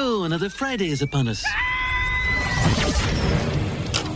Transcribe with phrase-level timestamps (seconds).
[0.00, 1.44] no, another Friday is upon us.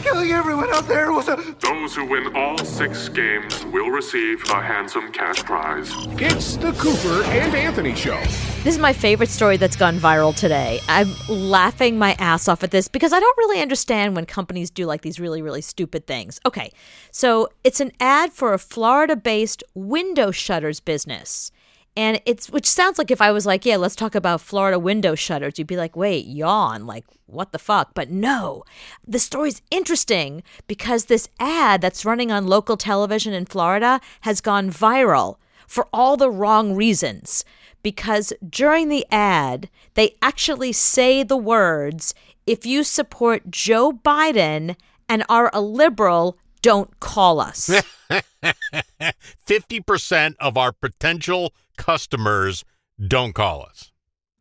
[0.02, 1.36] Killing everyone out there was a.
[1.60, 5.90] Those who win all six games will receive a handsome cash prize.
[6.18, 8.18] It's the Cooper and Anthony Show.
[8.62, 10.80] This is my favorite story that's gone viral today.
[10.88, 14.86] I'm laughing my ass off at this because I don't really understand when companies do
[14.86, 16.40] like these really, really stupid things.
[16.46, 16.72] Okay,
[17.10, 21.50] so it's an ad for a Florida based window shutters business.
[21.96, 25.14] And it's, which sounds like if I was like, yeah, let's talk about Florida window
[25.14, 27.94] shutters, you'd be like, wait, yawn, like, what the fuck?
[27.94, 28.64] But no,
[29.06, 34.70] the story's interesting because this ad that's running on local television in Florida has gone
[34.70, 35.36] viral
[35.68, 37.44] for all the wrong reasons
[37.84, 42.14] because during the ad, they actually say the words,
[42.46, 44.74] if you support Joe Biden
[45.08, 47.70] and are a liberal, don't call us.
[49.46, 52.64] 50% of our potential customers
[53.06, 53.90] don't call us.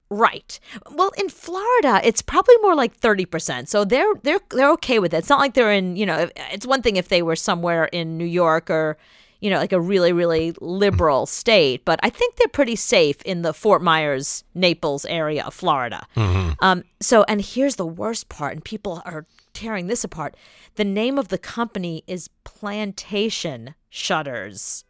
[0.10, 0.60] Right.
[0.92, 3.68] Well, in Florida, it's probably more like 30%.
[3.68, 5.18] So they're they're they're okay with it.
[5.18, 8.18] It's not like they're in, you know, it's one thing if they were somewhere in
[8.18, 8.98] New York or
[9.44, 11.84] you know, like a really, really liberal state.
[11.84, 16.08] But I think they're pretty safe in the Fort Myers, Naples area of Florida.
[16.16, 16.52] Mm-hmm.
[16.62, 20.38] Um, so, and here's the worst part, and people are tearing this apart.
[20.76, 24.86] The name of the company is Plantation Shutters.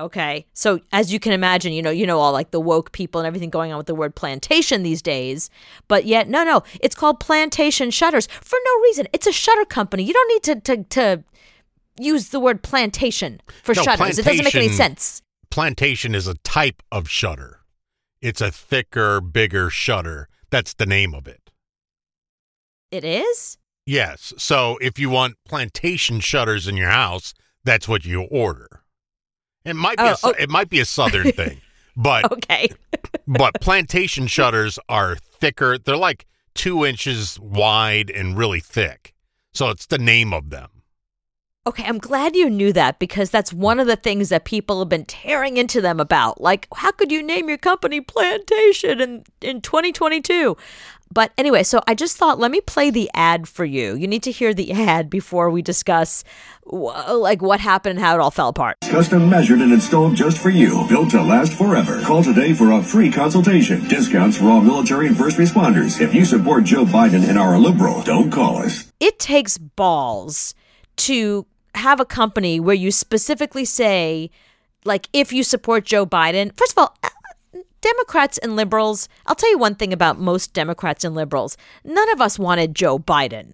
[0.00, 0.46] Okay.
[0.52, 3.26] So as you can imagine, you know, you know all like the woke people and
[3.26, 5.50] everything going on with the word plantation these days.
[5.86, 9.06] But yet, no, no, it's called Plantation Shutters for no reason.
[9.12, 10.02] It's a shutter company.
[10.04, 11.24] You don't need to to, to
[11.98, 14.18] use the word plantation for No, shutters.
[14.18, 15.22] It doesn't make any sense.
[15.50, 17.60] Plantation is a type of shutter.
[18.20, 20.28] It's a thicker, bigger shutter.
[20.50, 21.50] That's the name of it.
[22.90, 23.58] It is?
[23.86, 24.32] Yes.
[24.38, 28.81] So if you want plantation shutters in your house, that's what you order.
[29.64, 30.34] It might be Oh, a, oh.
[30.38, 31.60] it might be a southern thing,
[31.96, 32.68] but Okay.
[33.26, 35.78] but plantation shutters are thicker.
[35.78, 39.14] They're like two inches wide and really thick.
[39.54, 40.68] So it's the name of them.
[41.64, 44.88] Okay, I'm glad you knew that because that's one of the things that people have
[44.88, 46.40] been tearing into them about.
[46.40, 50.56] Like, how could you name your company Plantation in, in 2022?
[51.12, 53.94] But anyway, so I just thought, let me play the ad for you.
[53.94, 56.24] You need to hear the ad before we discuss
[56.64, 58.76] wh- like what happened and how it all fell apart.
[58.88, 60.86] Custom measured and installed just for you.
[60.88, 62.00] Built to last forever.
[62.02, 63.86] Call today for a free consultation.
[63.88, 66.00] Discounts for all military and first responders.
[66.00, 68.90] If you support Joe Biden and are a liberal, don't call us.
[69.00, 70.54] it takes balls
[70.96, 74.30] to have a company where you specifically say,
[74.84, 76.96] like, if you support Joe Biden, first of all,
[77.82, 82.20] Democrats and liberals, I'll tell you one thing about most Democrats and liberals none of
[82.20, 83.52] us wanted Joe Biden.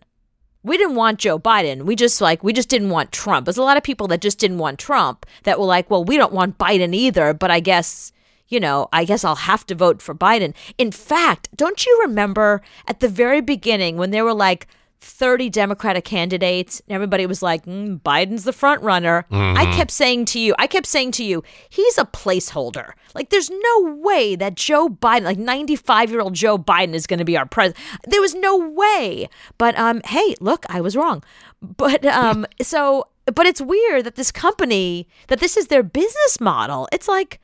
[0.63, 1.83] We didn't want Joe Biden.
[1.83, 3.47] We just like, we just didn't want Trump.
[3.47, 6.17] There's a lot of people that just didn't want Trump that were like, well, we
[6.17, 8.13] don't want Biden either, but I guess
[8.49, 10.55] you know, I guess I'll have to vote for Biden.
[10.79, 14.67] In fact, don't you remember at the very beginning when they were like
[15.01, 19.25] 30 Democratic candidates and everybody was like, mm, Biden's the front runner?
[19.57, 22.93] I kept saying to you, I kept saying to you, he's a placeholder.
[23.15, 27.19] Like, there's no way that Joe Biden, like 95 year old Joe Biden, is going
[27.19, 27.85] to be our president.
[28.07, 29.29] There was no way.
[29.57, 31.23] But um, hey, look, I was wrong.
[31.63, 36.89] But um, so, but it's weird that this company, that this is their business model.
[36.93, 37.41] It's like,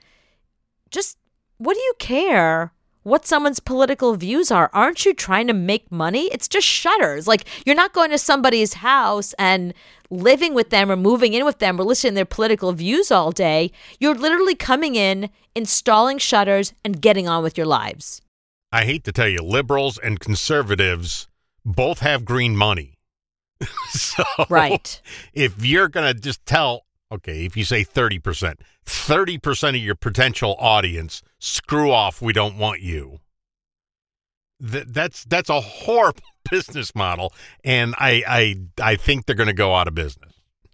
[0.91, 1.19] just
[1.59, 2.74] what do you care
[3.05, 4.71] what someone's political views are?
[4.73, 6.25] Aren't you trying to make money?
[6.33, 7.29] It's just shutters.
[7.29, 9.73] Like you're not going to somebody's house and
[10.11, 13.31] living with them or moving in with them or listening to their political views all
[13.31, 13.71] day.
[14.01, 18.21] You're literally coming in, installing shutters, and getting on with your lives.
[18.73, 21.29] I hate to tell you, liberals and conservatives
[21.65, 22.99] both have green money.
[23.91, 25.01] so Right.
[25.33, 28.55] if you're going to just tell, okay, if you say 30%,
[28.85, 33.21] 30% of your potential audience, screw off, we don't want you.
[34.61, 37.33] Th- that's that's a horrible business model
[37.65, 40.33] and I I I think they're going to go out of business.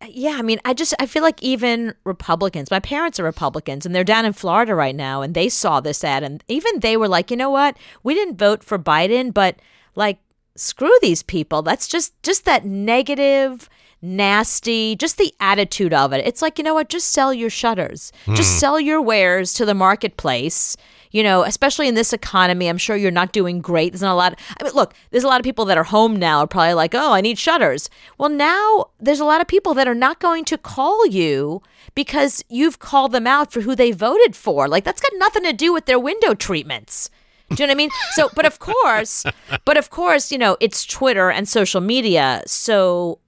[0.09, 3.95] Yeah, I mean, I just I feel like even Republicans, my parents are Republicans and
[3.95, 7.09] they're down in Florida right now and they saw this ad and even they were
[7.09, 7.77] like, "You know what?
[8.03, 9.57] We didn't vote for Biden, but
[9.95, 10.19] like
[10.57, 11.63] screw these people.
[11.63, 13.69] That's just just that negative,
[14.03, 16.27] nasty, just the attitude of it.
[16.27, 16.89] It's like, you know what?
[16.89, 18.13] Just sell your shutters.
[18.35, 18.59] Just hmm.
[18.59, 20.77] sell your wares to the marketplace.
[21.13, 23.93] You know, especially in this economy, I'm sure you're not doing great.
[23.93, 24.39] There's not a lot.
[24.61, 26.95] I mean, look, there's a lot of people that are home now are probably like,
[26.95, 27.91] oh, I need shutters.
[28.17, 31.63] Well, now there's a lot of people that are not going to call you
[31.97, 34.69] because you've called them out for who they voted for.
[34.69, 37.11] Like, that's got nothing to do with their window treatments.
[37.51, 37.91] Do you know what I mean?
[38.13, 39.25] So, but of course,
[39.65, 42.43] but of course, you know, it's Twitter and social media.
[42.47, 43.19] So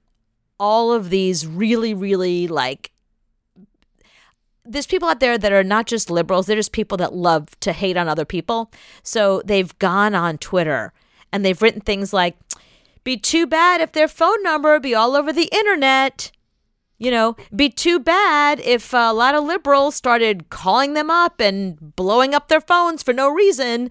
[0.62, 2.93] all of these really, really like
[4.64, 7.73] there's people out there that are not just liberals, they're just people that love to
[7.73, 8.70] hate on other people.
[9.03, 10.93] So they've gone on Twitter
[11.32, 12.37] and they've written things like,
[13.03, 16.31] be too bad if their phone number be all over the internet.
[16.97, 21.97] You know, be too bad if a lot of liberals started calling them up and
[21.97, 23.91] blowing up their phones for no reason.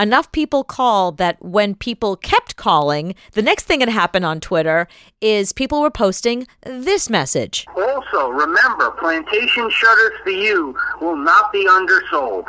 [0.00, 4.88] Enough people called that when people kept calling, the next thing that happened on Twitter
[5.20, 7.66] is people were posting this message.
[7.76, 12.46] Also, remember, plantation shutters for you will not be undersold.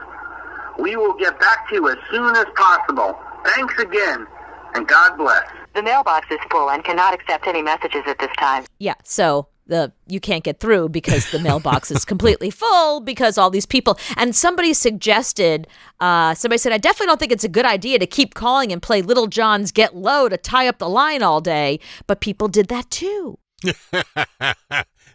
[0.79, 3.19] We will get back to you as soon as possible.
[3.43, 4.25] Thanks again,
[4.73, 5.45] and God bless.
[5.75, 8.63] The mailbox is full and cannot accept any messages at this time.
[8.79, 13.49] Yeah, so the you can't get through because the mailbox is completely full because all
[13.49, 15.65] these people and somebody suggested
[15.99, 18.81] uh, somebody said i definitely don't think it's a good idea to keep calling and
[18.83, 22.67] play Lil Jon's get low to tie up the line all day but people did
[22.67, 23.39] that too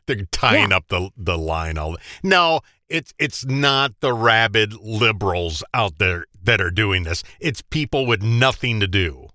[0.06, 0.76] They're tying Yeah.
[0.76, 6.61] up the the line all No, it's it's not the rabid liberals out there that
[6.61, 7.25] are doing this.
[7.41, 9.25] It's people with nothing to do.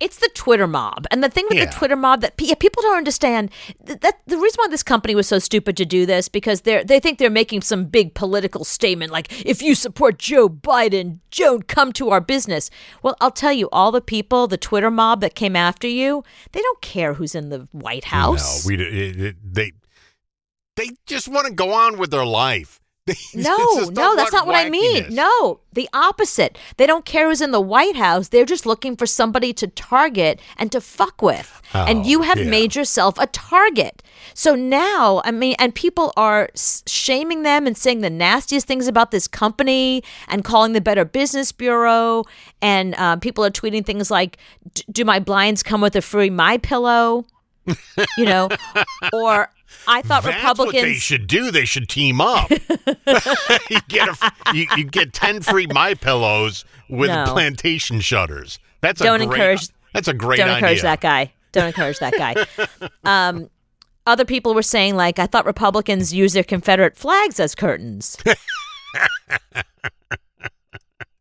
[0.00, 1.66] It's the twitter mob and the thing with Yeah.
[1.66, 3.50] the twitter mob that yeah, people don't understand
[3.86, 6.82] th- that the reason why this company was so stupid to do this because they're
[6.82, 11.68] they think they're making some big political statement like if you support joe biden don't
[11.68, 12.70] come to our business
[13.02, 16.60] well i'll tell you all the people the twitter mob that came after you they
[16.60, 19.72] don't care who's in the white house No, we it, it, they
[20.76, 22.79] they just want to go on with their life.
[23.06, 23.56] They No,
[23.90, 25.06] no, that's not what I mean.
[25.10, 26.58] No, the opposite.
[26.76, 28.28] They don't care who's in the White House.
[28.28, 31.62] They're just looking for somebody to target and to fuck with.
[31.72, 32.50] and Oh, you have yeah.
[32.50, 34.02] made yourself a target.
[34.34, 39.10] So now, I mean, and people are shaming them and saying the nastiest things about
[39.10, 42.24] this company and calling the Better Business Bureau.
[42.60, 44.36] And uh, people are tweeting things like,
[44.92, 47.24] "Do my blinds come with a free My Pillow?"
[48.18, 48.48] you know,
[49.12, 49.50] or
[49.88, 50.74] I thought That's Republicans.
[50.82, 51.50] what they should do.
[51.50, 52.50] They should team up.
[53.70, 57.24] you get a, you, you get ten free my pillows with No.
[57.28, 58.58] plantation shutters.
[58.80, 60.56] That's Don't a great, encourage- That's a great don't idea.
[60.58, 61.32] encourage that guy.
[61.52, 62.34] Don't encourage that guy.
[63.04, 63.50] um,
[64.06, 68.16] other people were saying like, I thought Republicans use their Confederate flags as curtains.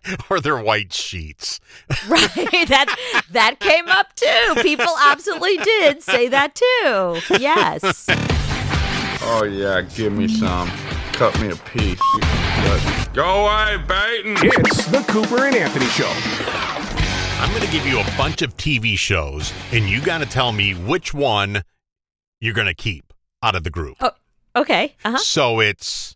[0.29, 1.59] or their white sheets.
[2.07, 2.29] right?
[2.67, 2.95] That
[3.31, 4.61] that came up too.
[4.61, 7.37] People absolutely did say that too.
[7.39, 8.07] Yes.
[9.21, 10.69] Oh yeah, give me some.
[11.13, 11.99] Cut me a piece.
[11.99, 14.37] You can Go away, Baton.
[14.37, 16.09] It's the Cooper and Anthony Show.
[17.41, 20.51] I'm going to give you a bunch of TV shows, and you got to tell
[20.51, 21.63] me which one
[22.39, 23.13] you're going to keep
[23.43, 23.97] out of the group.
[23.99, 24.11] Oh,
[24.55, 24.95] okay.
[25.03, 25.17] Uh huh.
[25.17, 26.15] So it's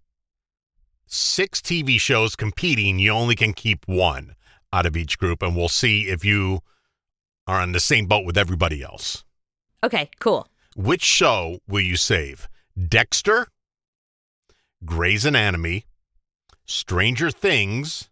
[1.14, 3.00] six TV shows competing.
[3.00, 4.36] You only can keep one
[4.72, 6.62] out of each group, and we'll see if you
[7.48, 9.24] are on the same boat with everybody else.
[9.84, 10.10] Okay.
[10.20, 10.48] Cool.
[10.76, 12.50] Which show will you save?
[12.88, 13.48] Dexter,
[14.84, 15.86] Grey's Anatomy,
[16.66, 18.10] Stranger Things,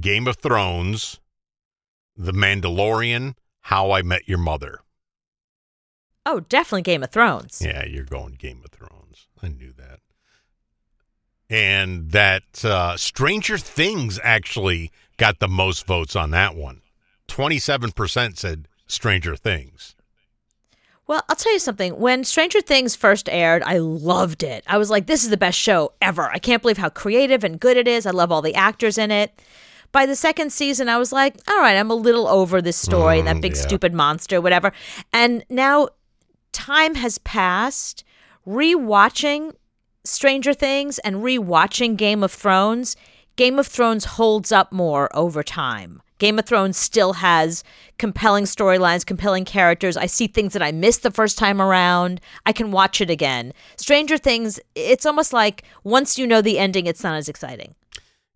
[0.00, 1.20] Game of Thrones,
[2.16, 4.80] The Mandalorian, How I Met Your Mother.
[6.26, 7.62] Oh, definitely Game of Thrones.
[7.64, 9.28] Yeah, you're going Game of Thrones.
[9.40, 10.00] I knew that.
[11.52, 16.80] And that uh, Stranger Things actually got the most votes on that one.
[17.28, 19.94] 27% said Stranger Things.
[21.06, 21.98] Well, I'll tell you something.
[21.98, 24.64] When Stranger Things first aired, I loved it.
[24.66, 26.30] I was like, this is the best show ever.
[26.30, 28.06] I can't believe how creative and good it is.
[28.06, 29.38] I love all the actors in it.
[29.90, 33.18] By the second season, I was like, all right, I'm a little over this story
[33.18, 33.60] and that big yeah.
[33.60, 34.72] stupid monster, whatever.
[35.12, 35.90] And now
[36.52, 38.04] time has passed.
[38.46, 39.52] Rewatching
[40.04, 42.96] Stranger Things and rewatching Game of Thrones,
[43.36, 46.02] Game of Thrones holds up more over time.
[46.18, 47.62] Game of Thrones still has
[47.98, 49.96] compelling storylines, compelling characters.
[49.96, 52.20] I see things that I missed the first time around.
[52.46, 53.52] I can watch it again.
[53.76, 57.76] Stranger Things, it's almost like once you know the ending, it's not as exciting.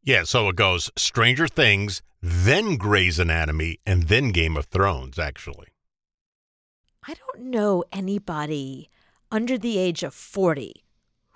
[0.05, 5.69] Yeah, so it goes Stranger Things, then Grey's Anatomy, and then Game of Thrones, actually.
[7.09, 8.89] I don't know anybody
[9.33, 10.86] under the age of 40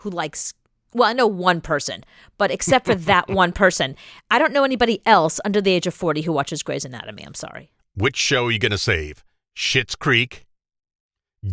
[0.01, 0.55] who likes
[0.93, 2.03] well, I know one person,
[2.37, 3.95] but except for that one person,
[4.31, 7.23] I don't know anybody else under the age of 40 who watches Grey's Anatomy.
[7.25, 7.71] I'm sorry.
[7.95, 9.23] Which show are you going to save?
[9.57, 10.47] Schitt's Creek,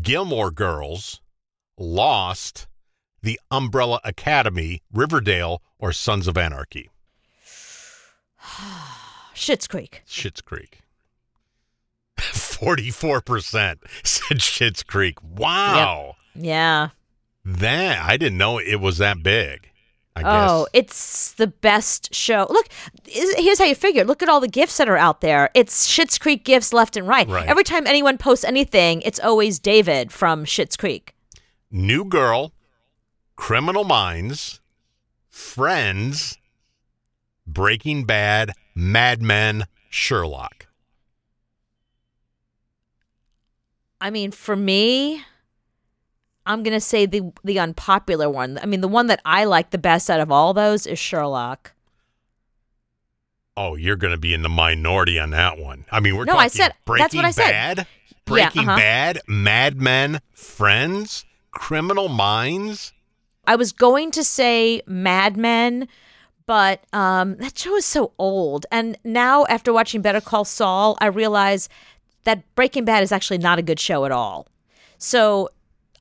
[0.01, 1.21] Gilmore Girls,
[1.77, 2.67] Lost,
[3.21, 6.89] The Umbrella Academy, Riverdale, or Sons of Anarchy?
[9.35, 10.01] Schitt's Creek.
[10.07, 10.81] Schitt's Creek.
[12.17, 15.17] 44% said Schitt's Creek.
[15.21, 16.15] Wow.
[16.33, 16.89] Yeah.
[17.47, 19.69] That, I didn't know it was that big.
[20.17, 22.45] I oh, it's the best show.
[22.49, 22.67] Look,
[23.05, 24.03] here's how you figure.
[24.03, 25.49] Look at all the gifts that are out there.
[25.53, 27.25] It's Schitt's Creek gifts left and right.
[27.25, 27.47] Right.
[27.47, 31.15] Every time anyone posts anything, it's always David from Schitt's Creek.
[31.71, 32.51] New Girl,
[33.37, 34.59] Criminal Minds,
[35.29, 36.37] Friends,
[37.45, 40.67] Breaking Bad, Mad Men, Sherlock.
[44.01, 45.23] I mean, for me,
[46.47, 48.57] I'm gonna say the the unpopular one.
[48.61, 51.73] I mean, the one that I like the best out of all those is Sherlock.
[53.55, 55.85] Oh, you're going to be in the minority on that one.
[55.91, 57.49] I mean, we're No, I said- Breaking that's what I said.
[57.49, 57.83] Bad, Yeah,
[58.25, 58.77] Breaking uh-huh.
[58.77, 62.93] Bad, Mad Men, Friends, Criminal Minds.
[63.47, 65.87] I was going to say Mad Men,
[66.45, 68.67] but um, that show is so old.
[68.71, 71.67] And now, after watching Better Call Saul, I realize
[72.25, 74.47] that Breaking Bad is actually not a good show at all.
[74.99, 75.49] So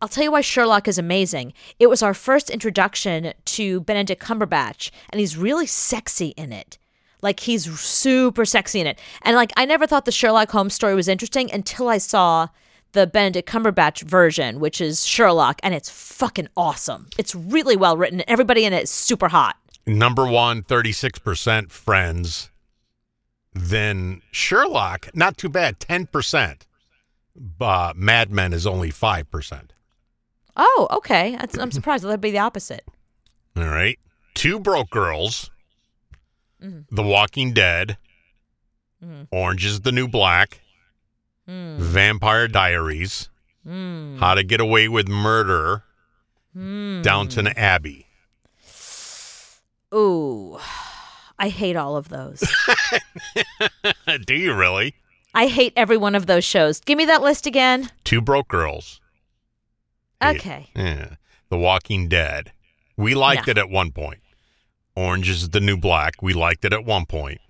[0.00, 1.52] I'll tell you why Sherlock is amazing.
[1.78, 6.78] It was our first introduction to Benedict Cumberbatch, and he's really sexy in it.
[7.22, 9.00] Like he's super sexy in it.
[9.22, 12.48] And like I never thought the Sherlock Holmes story was interesting until I saw
[12.92, 17.08] the Benedict Cumberbatch version, which is Sherlock, and it's fucking awesome.
[17.18, 18.22] It's really well written.
[18.28, 19.56] Everybody in it is super hot.
[19.86, 22.50] Number one, 36% Friends.
[23.54, 26.62] Then Sherlock, not too bad, 10%.
[27.34, 29.70] But Mad Men is only 5%.
[30.56, 31.36] Oh, okay.
[31.36, 32.04] That's, I'm surprised.
[32.04, 32.84] That'd be the opposite.
[33.56, 33.98] All right.
[34.34, 35.50] Two Broke Girls,
[36.62, 36.94] mm-hmm.
[36.94, 37.96] The Walking Dead,
[39.02, 39.22] mm-hmm.
[39.30, 40.60] Orange is the New Black,
[41.48, 41.78] mm.
[41.78, 43.30] Vampire Diaries,
[43.66, 44.18] mm.
[44.18, 45.84] How to Get Away with Murder,
[46.54, 47.02] mm.
[47.02, 48.06] Downton Abbey.
[49.94, 50.58] Ooh,
[51.38, 52.44] I hate all of those.
[54.26, 54.94] Do you really?
[55.34, 56.80] I hate every one of those shows.
[56.80, 57.90] Give me that list again.
[58.04, 59.00] Two Broke Girls.
[60.22, 60.68] Okay.
[60.74, 61.16] Yeah.
[61.50, 62.52] The Walking Dead.
[62.96, 63.50] We liked No.
[63.52, 64.20] it at one point.
[64.96, 66.22] Orange is the New Black.
[66.22, 67.40] We liked it at one point.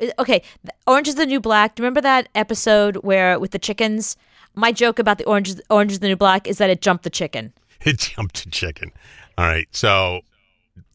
[0.00, 0.42] Uh, Okay,
[0.86, 1.74] Orange is the New Black.
[1.76, 4.16] Do you remember that episode where with the chickens?
[4.54, 7.04] My joke about the Orange is, Orange is the New Black is that it jumped
[7.04, 7.52] the chicken.
[7.84, 8.92] It jumped to chicken.
[9.36, 9.66] All right.
[9.72, 10.20] So,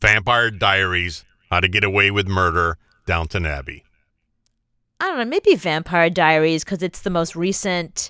[0.02, 3.84] Vampire Diaries, How to Get Away with Murder, Downton Abbey.
[5.02, 8.10] I don't know, maybe Vampire Diaries because it's the most recent.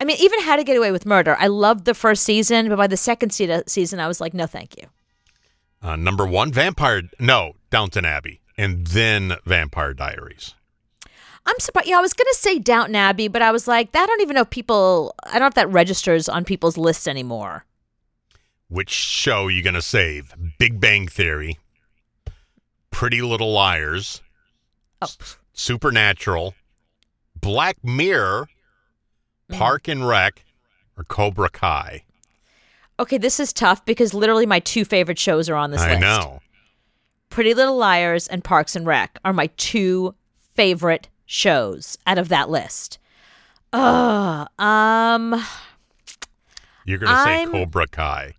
[0.00, 1.36] I mean, even How to Get Away with Murder.
[1.40, 4.46] I loved the first season, but by the second se- season, I was like, no,
[4.46, 4.84] thank you.
[5.82, 7.02] Uh, number one, Vampire.
[7.18, 8.40] No, Downton Abbey.
[8.56, 10.54] And then Vampire Diaries.
[11.46, 11.88] I'm surprised.
[11.88, 14.42] Yeah, I was gonna say Downton Abbey, but I was like, I don't even know
[14.42, 15.14] if people.
[15.24, 17.64] I don't know if that registers on people's lists anymore.
[18.68, 20.34] Which show you going to save?
[20.58, 21.56] Big Bang Theory,
[22.90, 24.20] Pretty Little Liars,
[25.00, 25.04] Oh.
[25.06, 26.54] S- Supernatural,
[27.40, 28.48] Black Mirror.
[29.52, 30.44] Park and Rec,
[30.96, 32.04] or Cobra Kai.
[33.00, 35.90] Okay, this is tough because literally my two favorite shows are on this list.
[35.90, 36.00] I list.
[36.02, 36.40] know.
[37.30, 40.14] Pretty Little Liars and Parks and Rec are my two
[40.54, 42.98] favorite shows out of that list.
[43.72, 44.48] Ugh.
[44.58, 45.44] Um.
[46.84, 48.32] You're going to say I'm- Cobra Kai.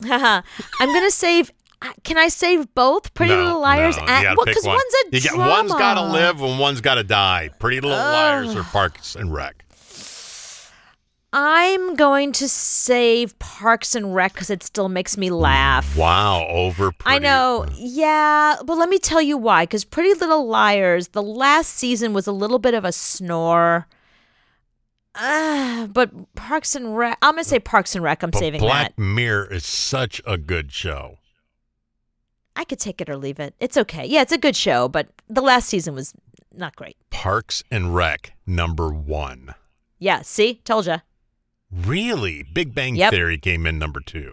[0.02, 0.42] I'm
[0.80, 1.50] gonna save.
[1.80, 4.62] uh, Can I save both Pretty no, Little Liars no, you and gotta well, pick
[4.64, 4.74] one.
[4.74, 5.50] one's a You drama.
[5.50, 7.48] One's got to live and one's got to die.
[7.58, 9.63] Pretty Little Liars or Parks and Rec.
[11.36, 15.96] I'm going to save Parks and Rec because it still makes me laugh.
[15.96, 17.16] Wow, over pretty.
[17.16, 19.64] I know, yeah, but let me tell you why.
[19.64, 23.88] Because Pretty Little Liars, the last season was a little bit of a snore.
[25.16, 28.22] Uh, but Parks and Rec, I'm gonna say Parks and Rec.
[28.22, 29.02] I'm But saving Black that.
[29.02, 31.18] Mirror is such a good show.
[32.54, 33.54] I could take it or leave it.
[33.58, 34.06] It's okay.
[34.06, 36.14] Yeah, it's a good show, but the last season was
[36.54, 36.96] not great.
[37.10, 39.56] Parks and Rec, number one.
[39.98, 40.98] Yeah, see, told ya.
[41.74, 42.42] Really?
[42.44, 43.10] Big Bang Yep.
[43.10, 44.32] Theory came in number two.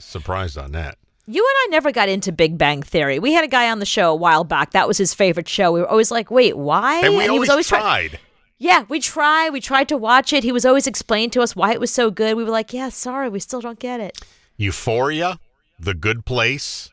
[0.00, 0.98] Surprised on that.
[1.26, 3.18] You and I never got into Big Bang Theory.
[3.18, 4.72] We had a guy on the show a while back.
[4.72, 5.70] That was his favorite show.
[5.70, 8.20] We were always like, "Wait, why?" And we he always, was always try- tried.
[8.56, 9.50] Yeah, we tried.
[9.50, 10.42] We tried to watch it.
[10.42, 12.36] He was always explaining to us why it was so good.
[12.36, 14.18] We were like, "Yeah, sorry, we still don't get it."
[14.56, 15.38] Euphoria,
[15.78, 16.90] The Good Place,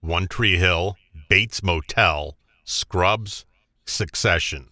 [0.00, 0.96] One Tree Hill,
[1.28, 3.44] Bates Motel, Scrubs,
[3.84, 4.68] Succession.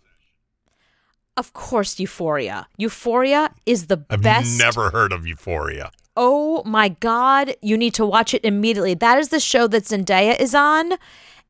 [1.39, 2.67] Of course, Euphoria.
[2.79, 4.13] Euphoria is the best.
[4.13, 4.59] I've best.
[4.59, 5.93] never heard of Euphoria.
[6.17, 8.95] Oh my God, you need to watch it immediately.
[8.95, 10.95] That is the show that Zendaya is on.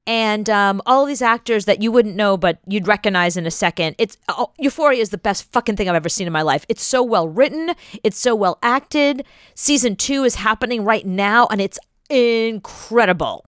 [0.07, 3.97] And um, all these actors that you wouldn't know, but you'd recognize in a second.
[3.99, 6.67] It's oh, Euphoria is the best fucking thing I've ever seen in my life.
[6.69, 7.73] It's so well written.
[8.05, 9.25] It's so well acted.
[9.55, 11.79] Season two is happening right now, and it's
[12.11, 13.47] incredible.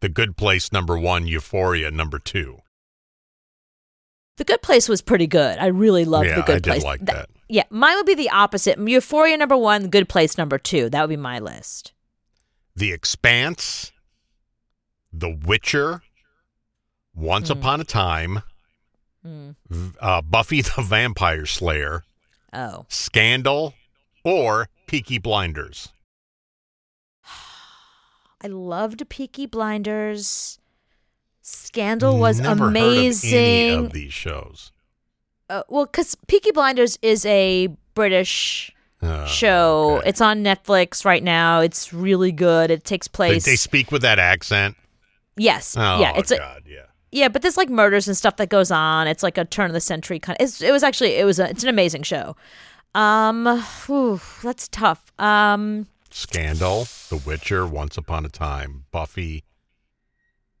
[0.00, 1.26] The Good Place, number one.
[1.26, 2.61] Euphoria, number two.
[4.38, 5.58] The Good Place was pretty good.
[5.58, 6.76] I really loved Yeah, The Good Place.
[6.78, 7.30] I did like Th- that.
[7.48, 8.78] Yeah, mine would be the opposite.
[8.78, 10.88] Euphoria number one, Good Place number two.
[10.88, 11.92] That would be my list.
[12.74, 13.92] The Expanse,
[15.12, 16.02] The Witcher,
[17.14, 17.58] Once Hmm.
[17.58, 18.42] Upon a Time,
[19.22, 22.04] v- uh, Buffy the Vampire Slayer,
[22.54, 22.86] Oh.
[22.88, 23.74] Scandal,
[24.24, 25.90] or Peaky Blinders.
[28.40, 30.58] I loved Peaky Blinders.
[31.42, 33.30] Scandal was Never amazing.
[33.30, 34.72] Heard of any of these shows.
[35.50, 38.72] uh, well, because Peaky Blinders is a British
[39.04, 39.96] Oh, show.
[39.98, 40.08] okay.
[40.10, 41.58] It's on Netflix right now.
[41.60, 42.70] It's really good.
[42.70, 43.44] It takes place.
[43.44, 44.76] they speak with that accent.
[45.36, 46.12] yes, Oh, yeah.
[46.16, 46.82] It's a, God, yeah.
[47.10, 49.08] yeah, but there's like murders and stuff that goes on.
[49.08, 50.36] It's like a turn of the century kind.
[50.38, 52.36] Of, it's, it was actually it was a, it's an amazing show.
[52.94, 55.10] Um, whew, that's tough.
[55.18, 59.42] Um, Scandal, The Witcher, Once Upon a Time, Buffy.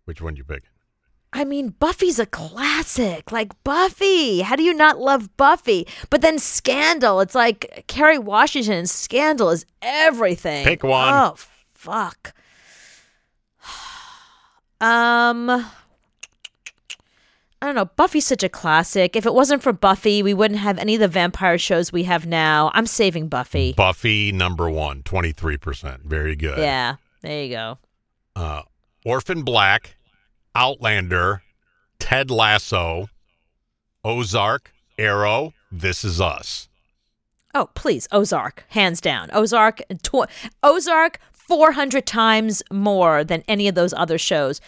[0.04, 0.64] Which one you pick?
[1.34, 3.32] I mean, Buffy's a classic.
[3.32, 5.86] Like Buffy, how do you not love Buffy?
[6.10, 8.86] But then Scandal, it's like Kerry Washington.
[8.86, 10.64] Scandal is everything.
[10.64, 11.12] Pick one.
[11.12, 11.34] Oh
[11.74, 12.34] fuck.
[14.80, 15.64] Um, I
[17.66, 17.84] don't know.
[17.84, 19.14] Buffy's such a classic.
[19.14, 22.26] If it wasn't for Buffy, we wouldn't have any of the vampire shows we have
[22.26, 22.72] now.
[22.74, 23.74] I'm saving Buffy.
[23.74, 26.02] Buffy, number one, 23%.
[26.02, 26.58] Very good.
[26.58, 27.78] Yeah, there you go.
[28.34, 28.62] Uh,
[29.04, 29.94] Orphan Black,
[30.54, 31.42] Outlander,
[31.98, 33.08] Ted Lasso,
[34.04, 36.68] Ozark, Arrow, This Is Us.
[37.54, 39.28] Oh, please, Ozark, hands down.
[39.32, 40.26] Ozark, tw-
[40.62, 44.60] Ozark, four hundred times more than any of those other shows.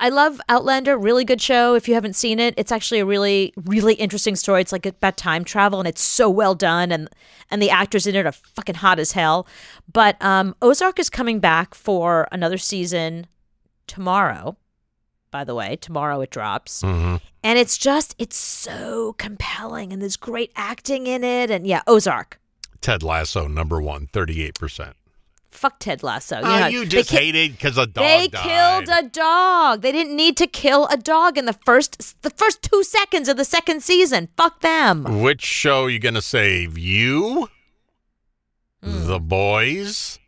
[0.00, 1.74] I love Outlander, really good show.
[1.74, 4.62] If you haven't seen it, it's actually a really, really interesting story.
[4.62, 7.08] It's like about time travel, and it's so well done, and
[7.50, 9.46] and the actors in it are fucking hot as hell.
[9.92, 13.26] But um, Ozark is coming back for another season
[13.86, 14.56] tomorrow.
[15.32, 16.82] By the way, tomorrow it drops.
[16.82, 17.16] Mm-hmm.
[17.42, 21.50] And it's just, it's so compelling and there's great acting in it.
[21.50, 22.38] And yeah, Ozark.
[22.80, 24.92] Ted Lasso, number one, 38%.
[25.50, 26.36] Fuck Ted Lasso.
[26.38, 28.42] You, Oh, know, you just ki- hated because a dog They died.
[28.86, 29.82] killed a dog.
[29.82, 33.36] They didn't need to kill a dog in the first the first two seconds of
[33.36, 34.28] the second season.
[34.36, 35.20] Fuck them.
[35.22, 36.78] Which show you going to save?
[36.78, 37.48] You?
[38.82, 39.06] Hmm.
[39.06, 40.18] The Boys?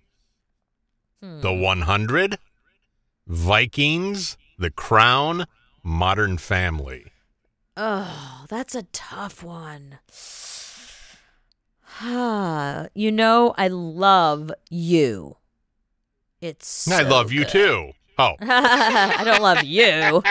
[1.23, 2.37] The 100?
[3.27, 4.37] Vikings?
[4.59, 5.47] The Crown?
[5.83, 7.07] Modern Family?
[7.77, 9.99] Oh, that's a tough one.
[12.95, 15.37] you know, I love you.
[16.41, 16.89] It's.
[16.91, 17.49] I so love you good.
[17.49, 17.93] too.
[18.19, 18.35] Oh.
[18.41, 20.23] I don't love you.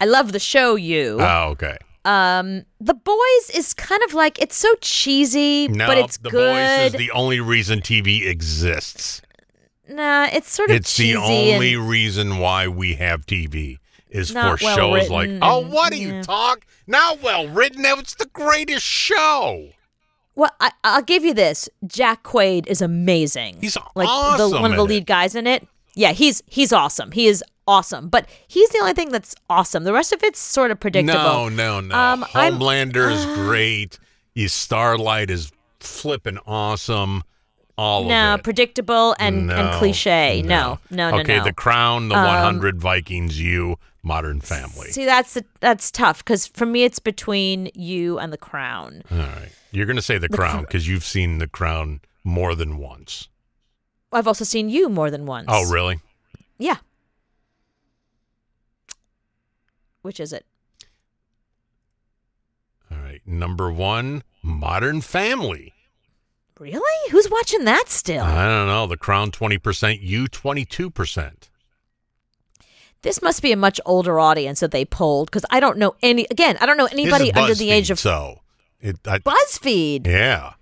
[0.00, 1.18] I love the show you.
[1.20, 1.76] Oh, okay.
[2.04, 6.54] Um, The Boys is kind of like it's so cheesy, No, but it's The good.
[6.84, 9.22] Boys is the only reason TV exists.
[9.88, 14.60] Nah, it's sort of It's the only and, reason why we have TV is Not
[14.60, 16.18] for well shows like oh what do yeah.
[16.18, 19.70] you talk not well written it's the greatest show
[20.36, 23.56] well, I, I'll give you this: Jack Quaid is amazing.
[23.60, 25.06] He's like the, awesome one of the lead it.
[25.06, 25.66] guys in it.
[25.94, 27.12] Yeah, he's he's awesome.
[27.12, 29.84] He is awesome, but he's the only thing that's awesome.
[29.84, 31.18] The rest of it's sort of predictable.
[31.18, 33.98] no no no Um, Homelander is great
[34.34, 37.22] you Starlight is flipping awesome
[37.78, 40.42] all no, of it predictable and, and cliche.
[40.42, 41.44] No, no, no, okay no.
[41.44, 46.64] The Crown the Um, 100 Vikings you Modern Family See, that's that's tough because for
[46.64, 49.02] me, it's between you and the Crown.
[49.10, 53.28] all right you're gonna say The Crown because you've seen The Crown more than once
[54.12, 55.46] I've also seen you more than once.
[55.50, 56.00] oh really
[56.58, 56.76] Yeah.
[60.02, 60.46] Which is it?
[62.90, 65.74] all right number one Modern Family
[66.58, 67.10] Really?
[67.10, 68.24] Who's watching that still?
[68.24, 68.86] I don't know.
[68.86, 71.48] The Crown 20%, you 22%.
[73.02, 76.26] this must be a much older audience that they polled because I don't know any.
[76.30, 78.40] Again, I don't know anybody under the age of So,
[78.80, 80.06] it, I, BuzzFeed.
[80.06, 80.54] yeah.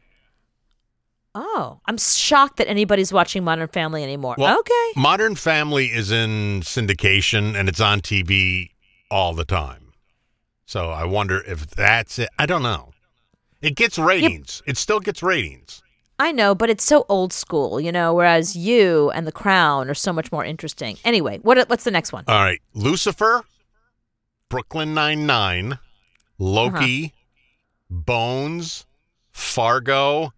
[1.37, 4.37] Oh, I'm shocked that anybody's watching Modern Family anymore.
[4.39, 4.93] Well, okay.
[4.97, 8.71] Modern Family is in syndication and it's on TV
[9.11, 9.93] all the time.
[10.67, 12.29] So I wonder if that's it.
[12.39, 12.91] I don't know.
[13.61, 14.63] It gets ratings.
[14.67, 15.83] It still gets ratings.
[16.19, 18.15] I know, but it's so old school, you know.
[18.15, 20.97] Whereas you and The Crown are so much more interesting.
[21.05, 22.25] Anyway, what what's the next one?
[22.29, 22.61] All right.
[22.75, 23.43] Lucifer,
[24.49, 25.79] Brooklyn Nine-Nine,
[26.39, 27.21] Loki, Uh-huh.
[27.91, 28.87] Bones,
[29.33, 30.33] Fargo,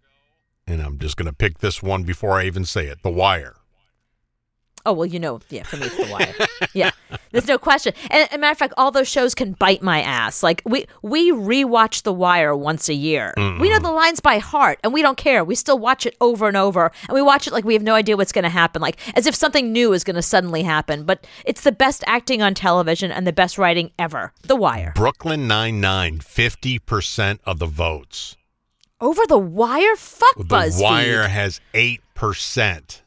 [0.66, 3.55] and I'm just going to pick this one before I even say it The Wire.
[4.86, 6.34] Oh well, you know, yeah, for me it's The Wire.
[6.72, 6.90] yeah,
[7.32, 7.92] there's no question.
[8.10, 10.42] And a matter of fact, all those shows can bite my ass.
[10.42, 13.34] Like we we rewatch The Wire once a year.
[13.36, 13.60] Mm-hmm.
[13.60, 15.44] We know the lines by heart, and we don't care.
[15.44, 17.94] We still watch it over and over, and we watch it like we have no
[17.94, 21.04] idea what's going to happen, like as if something new is going to suddenly happen.
[21.04, 24.32] But it's the best acting on television and the best writing ever.
[24.42, 24.92] The Wire.
[24.94, 28.36] Brooklyn Nine-Nine, 50% of the votes.
[29.00, 29.96] Over The Wire.
[29.96, 30.82] Fuck The BuzzFeed.
[30.82, 33.02] Wire has 8%.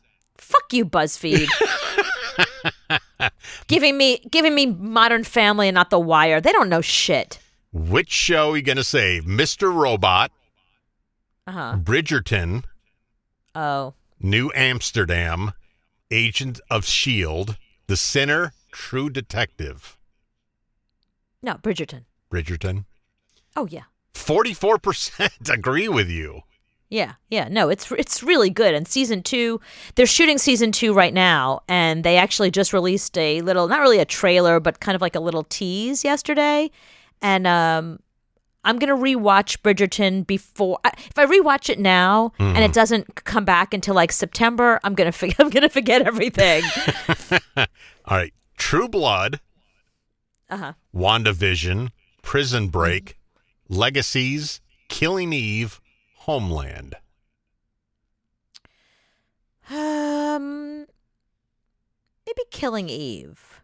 [0.49, 1.47] Fuck you, BuzzFeed.
[3.67, 6.41] giving me giving me Modern Family and not The Wire.
[6.41, 7.37] They don't know shit.
[7.71, 9.71] Which show are you going to say, Mr.
[9.71, 10.31] Robot,
[11.45, 11.77] Uh huh.
[11.79, 12.63] Bridgerton,
[13.53, 13.93] Oh.
[14.19, 15.51] New Amsterdam,
[16.09, 17.53] Agent of S.H.I.E.L.D.,
[17.85, 19.97] The Sinner, True Detective.
[21.43, 22.05] No, Bridgerton.
[22.31, 22.85] Bridgerton.
[23.55, 23.83] Oh yeah.
[24.15, 26.41] 44% agree with you.
[26.91, 28.73] Yeah, yeah, no, it's it's really good.
[28.73, 29.61] And season two,
[29.95, 33.99] they're shooting season two right now, and they actually just released a little, not really
[33.99, 36.71] a trailer, but kind of like a little tease yesterday.
[37.21, 37.99] And um,
[38.63, 40.79] I'm gonna rewatch Bridgerton before.
[40.83, 44.95] I- If I rewatch it now and it doesn't come back until like September, I'm
[44.95, 45.35] gonna forget.
[45.39, 46.63] I'm gonna forget everything.
[47.57, 48.33] All right.
[48.57, 49.39] True Blood,
[50.49, 50.73] uh huh.
[50.95, 51.89] WandaVision,
[52.23, 53.17] Prison Break,
[53.69, 55.79] Legacies, Killing Eve,
[56.29, 56.95] Homeland.
[59.71, 60.85] Um,
[62.27, 63.61] maybe Killing Eve.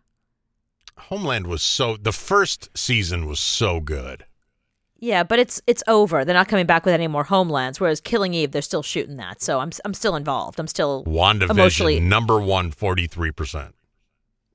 [0.98, 4.26] Homeland was so the first season was so good.
[4.98, 6.26] Yeah, but it's it's over.
[6.26, 7.80] They're not coming back with any more homelands.
[7.80, 9.44] Whereas Killing Eve, they're still shooting that.
[9.44, 10.60] So I'm I'm still involved.
[10.60, 12.00] I'm still WandaVision emotionally.
[12.00, 13.74] number one, 43%.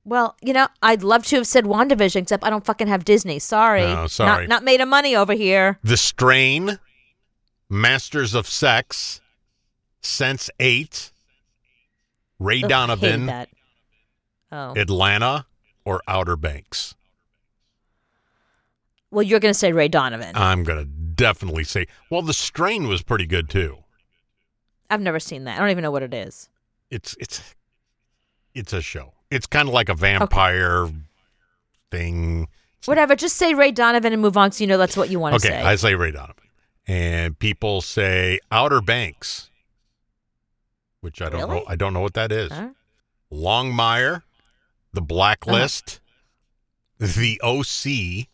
[0.03, 3.39] Well, you know, I'd love to have said WandaVision, except I don't fucking have Disney.
[3.39, 4.47] Sorry, No, sorry.
[4.47, 5.79] Not not made of money over here.
[5.81, 6.77] The Strain,
[7.71, 9.21] Masters of Sex,
[10.01, 11.11] Sense 8,
[12.37, 13.47] Ray Ugh, Donovan.
[14.51, 15.45] Oh, Atlanta,
[15.85, 16.93] or Outer Banks.
[19.09, 20.31] well, you're gonna say Ray Donovan.
[20.35, 23.77] I'm going to definitely say, well, The Strain was pretty good too.
[24.89, 25.55] I've never seen that.
[25.57, 26.49] I don't even know what it is.
[26.89, 27.55] It's it's
[28.53, 29.13] it's a show.
[29.29, 30.89] It's kind of like a vampire
[31.89, 32.49] thing.
[32.85, 33.15] Whatever.
[33.15, 35.35] Just say Ray Donovan and move on, so you know that's what you want to
[35.37, 35.59] Okay, say.
[35.59, 36.40] Okay, I say Ray Donovan.
[36.91, 39.49] And people say Outer Banks,
[40.99, 41.63] which I don't know.
[41.65, 42.51] I don't know what that is.
[42.51, 42.71] Huh?
[43.31, 44.23] Longmire,
[44.91, 46.01] The Blacklist,
[46.99, 48.27] The OC,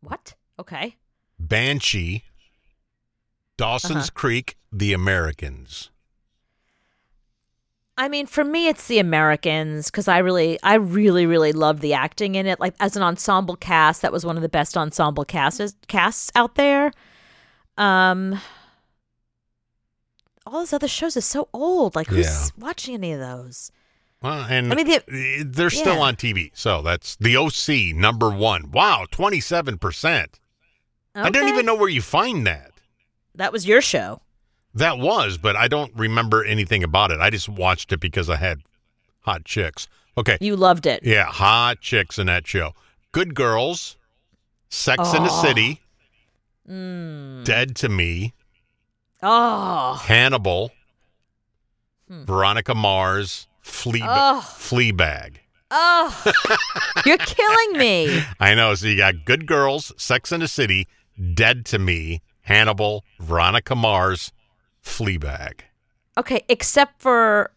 [0.00, 0.34] What?
[0.58, 0.96] Okay.
[1.38, 2.24] Banshee,
[3.56, 4.10] Dawson's Uh-huh.
[4.14, 5.90] Creek, The Americans.
[7.96, 11.94] I mean, for me, it's the Americans because I really, I really, really love the
[11.94, 12.58] acting in it.
[12.58, 16.56] Like as an ensemble cast, that was one of the best ensemble casts casts out
[16.56, 16.90] there.
[17.78, 18.40] Um,
[20.46, 21.94] all those other shows are so old.
[21.96, 22.46] Like, who's Yeah.
[22.58, 23.70] watching any of those?
[24.22, 26.00] Well, and I mean, the- they're still yeah.
[26.02, 26.50] on TV.
[26.54, 28.70] So that's The OC, number one.
[28.70, 30.40] Wow, 27%.
[31.14, 31.48] I don't Okay.
[31.48, 32.72] even know where you find that.
[33.34, 34.22] That was your show.
[34.74, 37.20] That was, but I don't remember anything about it.
[37.20, 38.60] I just watched it because I had
[39.20, 39.88] hot chicks.
[40.18, 40.36] Okay.
[40.40, 41.00] You loved it.
[41.02, 42.74] Yeah, hot chicks in that show.
[43.12, 43.96] Good Girls,
[44.68, 45.42] Sex in the Oh.
[45.42, 45.80] City,
[46.68, 47.44] Mm.
[47.44, 48.32] Dead to Me,
[49.22, 50.72] Oh, Hannibal,
[52.08, 52.24] Hmm.
[52.24, 54.44] Veronica Mars, Flea Oh.
[54.58, 55.36] Fleabag.
[55.70, 56.24] oh,
[57.06, 58.22] you're killing me.
[58.38, 58.74] I know.
[58.74, 60.86] So you got Good Girls, Sex in the City,
[61.34, 64.32] Dead to Me, Hannibal, Veronica Mars,
[64.84, 65.60] Fleabag.
[66.18, 67.50] Okay, except for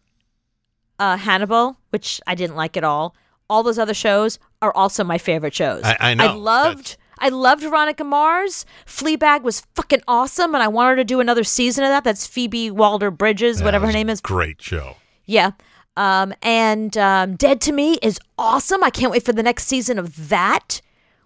[0.98, 3.14] uh, Hannibal, which I didn't like at all.
[3.48, 5.82] All those other shows are also my favorite shows.
[5.84, 6.36] I- I I know.
[6.36, 6.96] loved.
[7.20, 8.64] I loved Veronica Mars.
[8.86, 12.02] Fleabag was fucking awesome, and I want her to do another season of that.
[12.04, 14.20] That's Phoebe Walder Bridges, That whatever her name is.
[14.20, 14.96] Great show.
[15.26, 15.50] Yeah.
[15.96, 18.82] Um, and um, Dead to Me is awesome.
[18.82, 20.80] I can't wait for the next season of that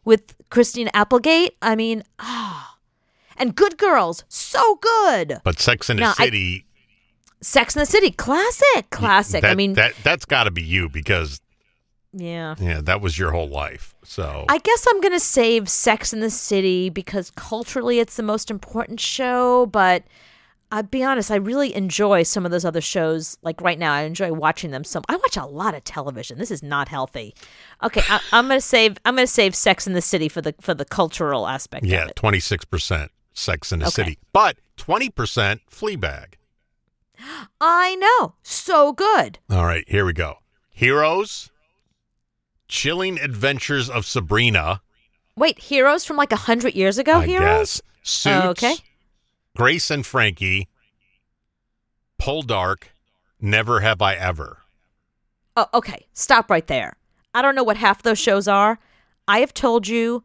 [0.04, 1.56] with Christine Applegate.
[1.62, 2.76] I mean, ah.
[3.36, 5.38] And Good Girls, so good.
[5.44, 6.66] But Sex in the No, I- City,
[7.40, 9.42] Sex in the City, classic, classic.
[9.42, 11.40] that, I mean, that that's got to be you because
[12.14, 12.54] yeah.
[12.60, 13.94] yeah, that was your whole life.
[14.04, 18.50] So I guess I'm gonna save Sex in the City because culturally it's the most
[18.50, 19.66] important show.
[19.66, 20.04] But
[20.72, 23.36] I'll be honest, I really enjoy some of those other shows.
[23.42, 24.84] Like right now, I enjoy watching them.
[24.84, 26.38] Some I watch a lot of television.
[26.38, 27.34] This is not healthy.
[27.82, 28.96] Okay, I, I'm gonna save.
[29.04, 31.84] I'm gonna save Sex in the City for the for the cultural aspect.
[31.86, 33.92] yeah, twenty six percent Sex in the Okay.
[33.92, 36.34] City, but twenty percent Fleabag.
[37.60, 38.34] I know.
[38.42, 39.38] So good.
[39.50, 40.36] All right, here we go.
[40.70, 41.50] Heroes,
[42.74, 44.82] Chilling Adventures of Sabrina.
[45.36, 47.18] Wait, heroes from like a hundred years ago.
[47.18, 47.40] I heroes.
[47.40, 47.82] guess.
[48.02, 48.74] Suits, Oh, okay.
[49.56, 50.66] Grace and Frankie,
[52.18, 52.90] Pull Dark,
[53.40, 54.58] Never Have I Ever.
[55.56, 56.06] Oh, okay.
[56.14, 56.96] Stop right there.
[57.32, 58.80] I don't know what half those shows are.
[59.28, 60.24] I have told you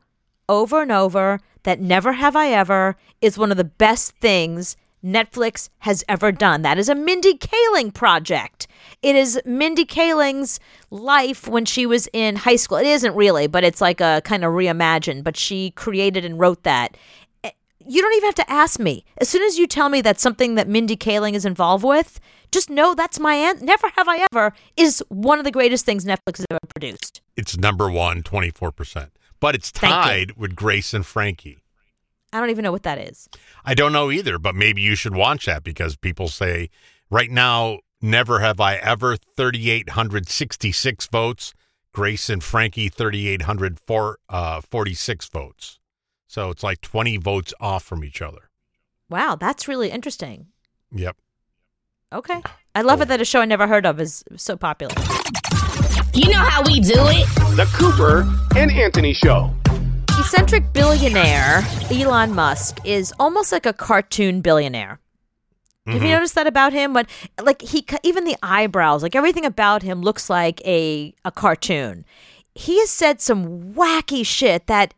[0.50, 5.70] over and over that Never Have I Ever is one of the best things Netflix
[5.80, 6.62] has ever done.
[6.62, 8.68] That is a Mindy Kaling project.
[9.02, 10.60] It is Mindy Kaling's
[10.90, 12.78] life when she was in high school.
[12.78, 16.64] It isn't really, but it's like a kind of reimagined, but she created and wrote
[16.64, 16.98] that.
[17.44, 17.52] Eh,
[17.86, 19.06] You don't even have to ask me.
[19.20, 22.20] As soon as you tell me that's something that Mindy Kaling is involved with,
[22.52, 23.64] just know that's my answer.
[23.64, 27.22] Never Have I Ever is one of the greatest things Netflix has ever produced.
[27.38, 29.10] It's number one, 24%.
[29.40, 31.60] But it's tied with Grace and Frankie.
[32.32, 33.28] I don't even know what that is.
[33.66, 36.70] I don't know either, but maybe you should watch that because people say
[37.10, 41.54] right now Never have I ever 3,866 votes.
[41.92, 44.62] Grace and Frankie 3,846 uh,
[45.40, 45.80] votes.
[46.28, 48.50] So it's like 20 votes off from each other.
[49.10, 50.48] Wow, that's really interesting.
[50.94, 51.18] Yep.
[52.14, 52.42] Okay.
[52.74, 54.96] I love it that a show I never heard of is so popular.
[56.14, 57.28] You know how we do it.
[57.58, 59.54] The Cooper and Anthony Show.
[60.20, 65.00] Eccentric billionaire Elon Musk is almost like a cartoon billionaire.
[65.86, 66.10] Have you mm-hmm.
[66.10, 66.94] noticed that about him?
[66.94, 67.08] When
[67.42, 72.04] like he even the eyebrows, like everything about him looks like a a cartoon.
[72.54, 74.94] He has said some wacky shit that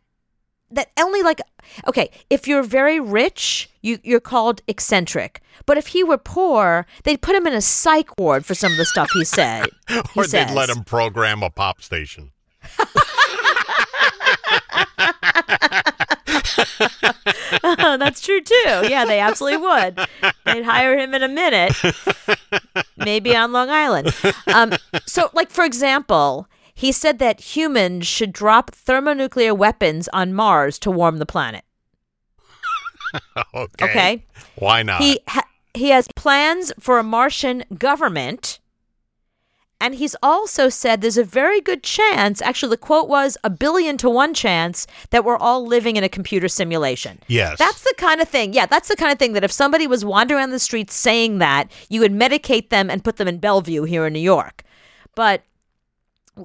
[0.72, 1.40] that only like
[1.86, 5.40] okay, if you're very rich, you you're called eccentric.
[5.66, 8.78] But if he were poor, they'd put him in a psych ward for some of
[8.78, 9.68] the stuff he said.
[9.88, 12.32] he or they'd let him program a pop station.
[17.62, 18.54] That's true too.
[18.88, 19.98] Yeah, they absolutely would.
[20.44, 21.72] They'd hire him in a minute,
[22.96, 24.14] maybe on Long Island.
[24.52, 24.72] Um,
[25.06, 30.90] so, like for example, he said that humans should drop thermonuclear weapons on Mars to
[30.90, 31.64] warm the planet.
[33.54, 33.84] okay.
[33.84, 34.24] Okay.
[34.56, 35.00] Why not?
[35.02, 38.58] He ha- he has plans for a Martian government.
[39.82, 43.96] And he's also said there's a very good chance, actually, the quote was a billion
[43.96, 47.18] to one chance that we're all living in a computer simulation.
[47.26, 47.58] Yes.
[47.58, 48.52] That's the kind of thing.
[48.52, 51.38] Yeah, that's the kind of thing that if somebody was wandering on the streets saying
[51.38, 54.62] that, you would medicate them and put them in Bellevue here in New York.
[55.16, 55.42] But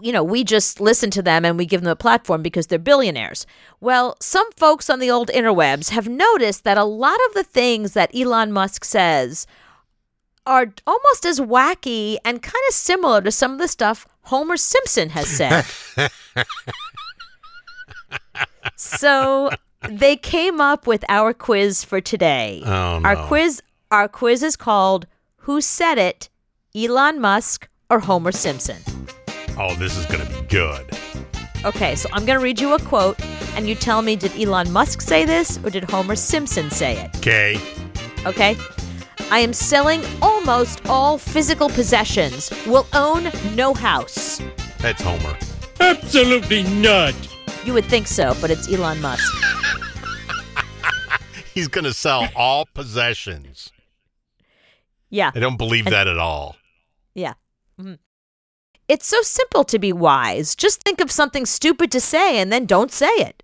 [0.02, 2.80] you know, we just listen to them and we give them a platform because they're
[2.80, 3.46] billionaires.
[3.80, 7.94] Well, some folks on the old interwebs have noticed that a lot of the things
[7.94, 9.46] that Elon Musk says
[10.48, 15.10] are almost as wacky and kind of similar to some of the stuff Homer Simpson
[15.10, 15.66] has said.
[18.76, 19.50] so
[19.90, 22.62] they came up with our quiz for today.
[22.66, 25.06] Oh, Our quiz our quiz is called
[25.38, 26.30] Who Said It?
[26.76, 28.78] Elon Musk or Homer Simpson?
[29.60, 30.86] oh, this is going to be good.
[31.66, 33.20] Okay, so I'm going to read you a quote
[33.56, 37.16] and you tell me did Elon Musk say this or did Homer Simpson say it?
[37.18, 37.58] Okay.
[38.26, 38.56] Okay?
[39.32, 42.52] I am selling almost all physical possessions.
[42.66, 44.42] Will own no house.
[44.80, 45.38] That's Homer.
[45.80, 47.14] Absolutely not.
[47.66, 49.34] You would think so, but it's Elon Musk.
[51.54, 53.72] He's going to sell all possessions.
[55.10, 55.32] Yeah.
[55.34, 56.56] I don't believe that at all.
[57.16, 57.34] Yeah.
[57.80, 57.98] Mhm.
[58.88, 60.56] It's so simple to be wise.
[60.56, 63.44] Just think of something stupid to say and then don't say it.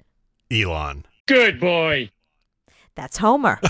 [0.52, 1.06] Elon.
[1.26, 2.12] Good boy.
[2.96, 3.60] That's Homer.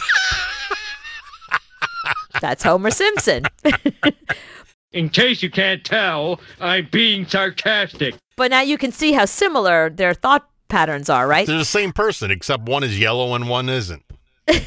[2.41, 3.43] That's Homer Simpson.
[4.91, 8.15] In case you can't tell, I'm being sarcastic.
[8.35, 11.47] but now you can see how similar their thought patterns are, right?
[11.47, 14.03] They're the same person, except one is yellow and one isn't.
[14.45, 14.59] They're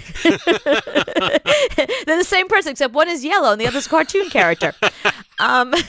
[2.06, 4.72] the same person, except one is yellow and the other's a cartoon character.
[5.38, 5.74] Um,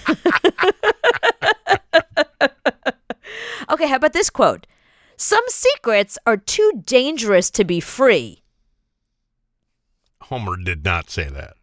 [3.70, 4.68] okay, how about this quote?
[5.16, 8.44] Some secrets are too dangerous to be free.
[10.24, 11.57] Homer did not say that.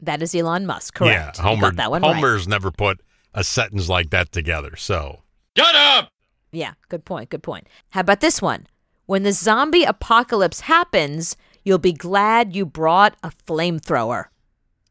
[0.00, 1.38] That is Elon Musk, correct?
[1.38, 1.60] Yeah, Homer.
[1.62, 2.14] got that one right.
[2.14, 3.00] Homer's never put
[3.34, 4.76] a sentence like that together.
[4.76, 5.22] So
[5.56, 6.10] Shut up!
[6.52, 7.30] Yeah, good point.
[7.30, 7.66] Good point.
[7.90, 8.66] How about this one?
[9.06, 14.26] When the zombie apocalypse happens, you'll be glad you brought a flamethrower.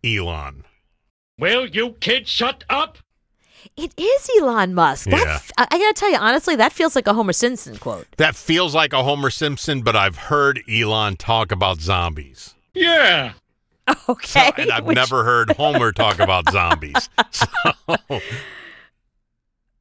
[0.03, 0.63] Elon.
[1.39, 2.97] Will you kids shut up?
[3.75, 5.09] It is Elon Musk.
[5.09, 5.35] That Yeah.
[5.35, 8.07] f- I, I gotta tell you, honestly, that feels like a Homer Simpson quote.
[8.17, 12.55] That feels like a Homer Simpson, but I've heard Elon talk about zombies.
[12.73, 13.33] Yeah.
[14.09, 14.51] Okay.
[14.57, 17.09] And I've which- never heard Homer talk about zombies.
[17.31, 17.45] So,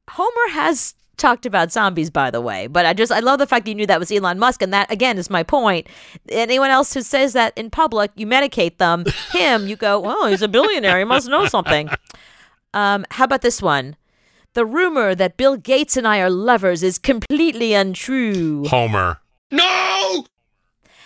[0.09, 3.65] Homer has talked about zombies, by the way, but I just I love the fact
[3.65, 5.87] that you knew that was Elon Musk, and that again is my point.
[6.29, 9.03] Anyone else who says that in public, you medicate them.
[9.31, 10.99] Him, you go, well, he's a billionaire.
[10.99, 11.89] He must know something.
[12.73, 13.95] Um, how about this one?
[14.53, 18.65] The rumor that Bill Gates and I are lovers is completely untrue.
[18.67, 19.19] Homer.
[19.51, 20.25] No!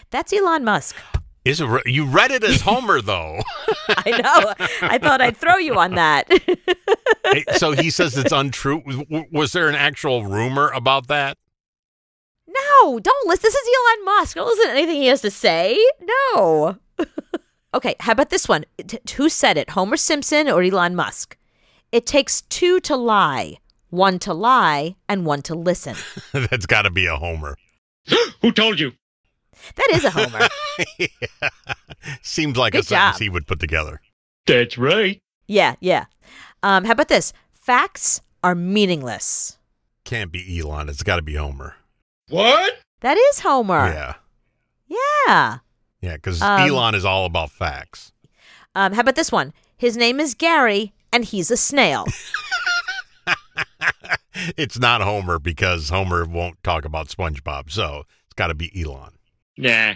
[0.10, 0.96] That's Elon Musk.
[1.44, 3.42] Is it, re- you read it as Homer, though.
[3.88, 4.68] I know.
[4.88, 6.30] I thought I'd throw you on that.
[7.56, 8.82] So he says it's untrue.
[8.86, 11.38] Was, was there an actual rumor about that?
[12.46, 13.44] No, don't listen.
[13.44, 14.36] This is Elon Musk.
[14.36, 15.80] Don't listen to anything he has to say.
[16.02, 16.78] No.
[17.74, 18.66] okay, how about this one?
[18.86, 19.70] T- who said it?
[19.70, 21.38] Homer Simpson or Elon Musk?
[21.94, 23.60] It takes two to lie
[23.92, 25.96] one to lie and one to listen.
[26.34, 27.56] That's got to be a Homer.
[28.42, 28.94] Who told you?
[29.76, 30.47] That is a Homer.
[30.97, 31.50] Yeah.
[32.24, 34.02] Seems like a Good sentence he would put together.
[34.47, 35.19] That's right.
[35.47, 36.06] yeah, yeah.
[36.63, 37.32] Um, how about this?
[37.54, 39.58] Facts are meaningless.
[40.04, 40.89] Can't be Elon.
[40.89, 41.76] It's got to be Homer.
[42.30, 42.80] What?
[43.02, 43.86] That is Homer.
[43.88, 44.13] Yeah.
[45.28, 45.58] Yeah.
[46.02, 48.12] Yeah, because Um, Elon is all about facts.
[48.74, 49.54] Um, how about this one?
[49.78, 52.06] His name is Gary, and he's a snail.
[54.58, 59.12] It's not Homer because Homer won't talk about SpongeBob, so it's got to be Elon.
[59.58, 59.94] Nah.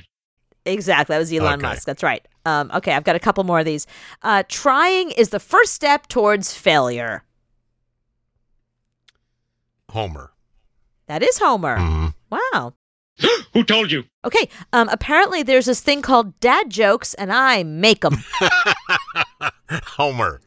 [0.66, 1.14] Exactly.
[1.14, 1.62] That was Elon Okay.
[1.68, 1.86] Musk.
[1.86, 2.26] That's right.
[2.46, 3.86] Um, okay, I've got a couple more of these.
[4.24, 7.24] Uh, trying is the first step towards failure.
[9.92, 10.32] Homer.
[11.08, 11.78] That is Homer.
[11.78, 12.14] Mhm.
[12.32, 12.74] Wow.
[13.54, 14.04] Who told you?
[14.26, 14.50] Okay.
[14.74, 18.18] Um, apparently, there's this thing called dad jokes, and I make them.
[19.72, 20.42] Homer.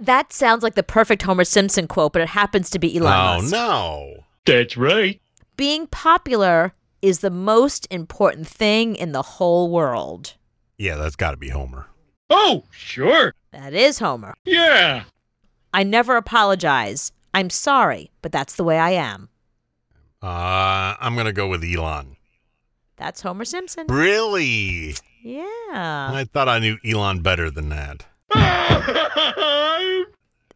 [0.00, 3.40] that sounds like the perfect Homer Simpson quote, but it happens to be Elon oh
[3.42, 3.52] Musk.
[3.52, 4.14] no.
[4.46, 5.20] That's right.
[5.56, 10.34] Being popular is the most important thing in the whole world.
[10.78, 11.86] Yeah, that's got to be Homer.
[12.30, 13.34] Oh, sure.
[13.52, 14.34] That is Homer.
[14.44, 15.04] Yeah.
[15.74, 17.12] I never apologize.
[17.34, 19.28] I'm sorry, but that's the way I am.
[20.22, 22.16] Uh, I'm gonna go with Elon.
[22.96, 23.86] That's Homer Simpson.
[23.88, 24.94] Really?
[25.22, 25.44] Yeah.
[25.46, 28.04] I thought I knew Elon better than that.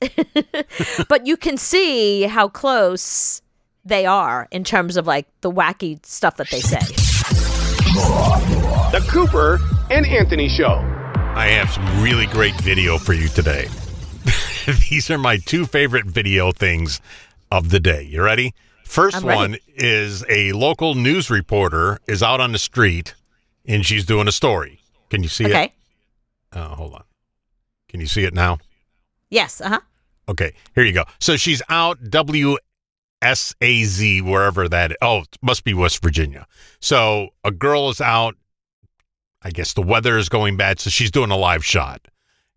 [1.09, 3.40] but you can see how close
[3.85, 6.81] they are in terms of like the wacky stuff that they say.
[8.90, 10.81] The Cooper and Anthony Show.
[11.37, 13.68] I have some really great video for you today.
[14.88, 17.01] These are my two favorite video things
[17.51, 18.03] of the day.
[18.03, 18.55] You ready?
[18.87, 19.37] 1st ready.
[19.37, 23.14] one is a local news reporter is out on the street
[23.66, 24.81] and she's doing a story.
[25.11, 25.51] Can you see it?
[25.51, 25.64] Okay.
[25.64, 25.73] it?
[26.53, 27.05] Uh, hold on.
[27.88, 28.59] Can you see it now?
[29.31, 29.61] Yes.
[29.61, 29.81] Uh huh.
[30.29, 31.05] Okay, here you go.
[31.20, 31.99] So she's out
[33.24, 34.96] WSAZ, wherever that.
[35.00, 36.46] Oh, must be West Virginia.
[36.80, 38.37] So a girl is out.
[39.42, 42.00] I guess the weather is going bad, so she's doing a live shot.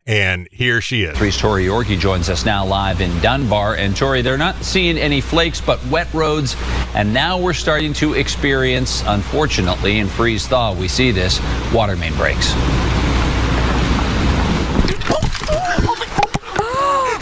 [0.05, 1.17] And here she is.
[1.17, 3.75] Three's Tori Yorgey joins us now live in Dunbar.
[3.75, 6.55] And Tori, they're not seeing any flakes, but wet roads.
[6.95, 11.41] And now we're starting to experience, unfortunately, in freeze thaw, we see this
[11.73, 12.53] water main breaks.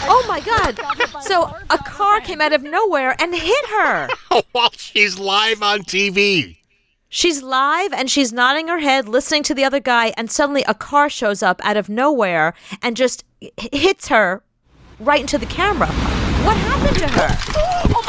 [0.08, 1.22] Oh my God.
[1.22, 4.08] So a car came out of nowhere and hit her.
[4.52, 6.58] While she's live on TV.
[7.08, 10.74] She's live and she's nodding her head, listening to the other guy, and suddenly a
[10.74, 13.24] car shows up out of nowhere and just
[13.72, 14.42] hits her
[14.98, 15.86] right into the camera.
[15.86, 17.28] What happened to her?
[17.94, 18.05] Oh,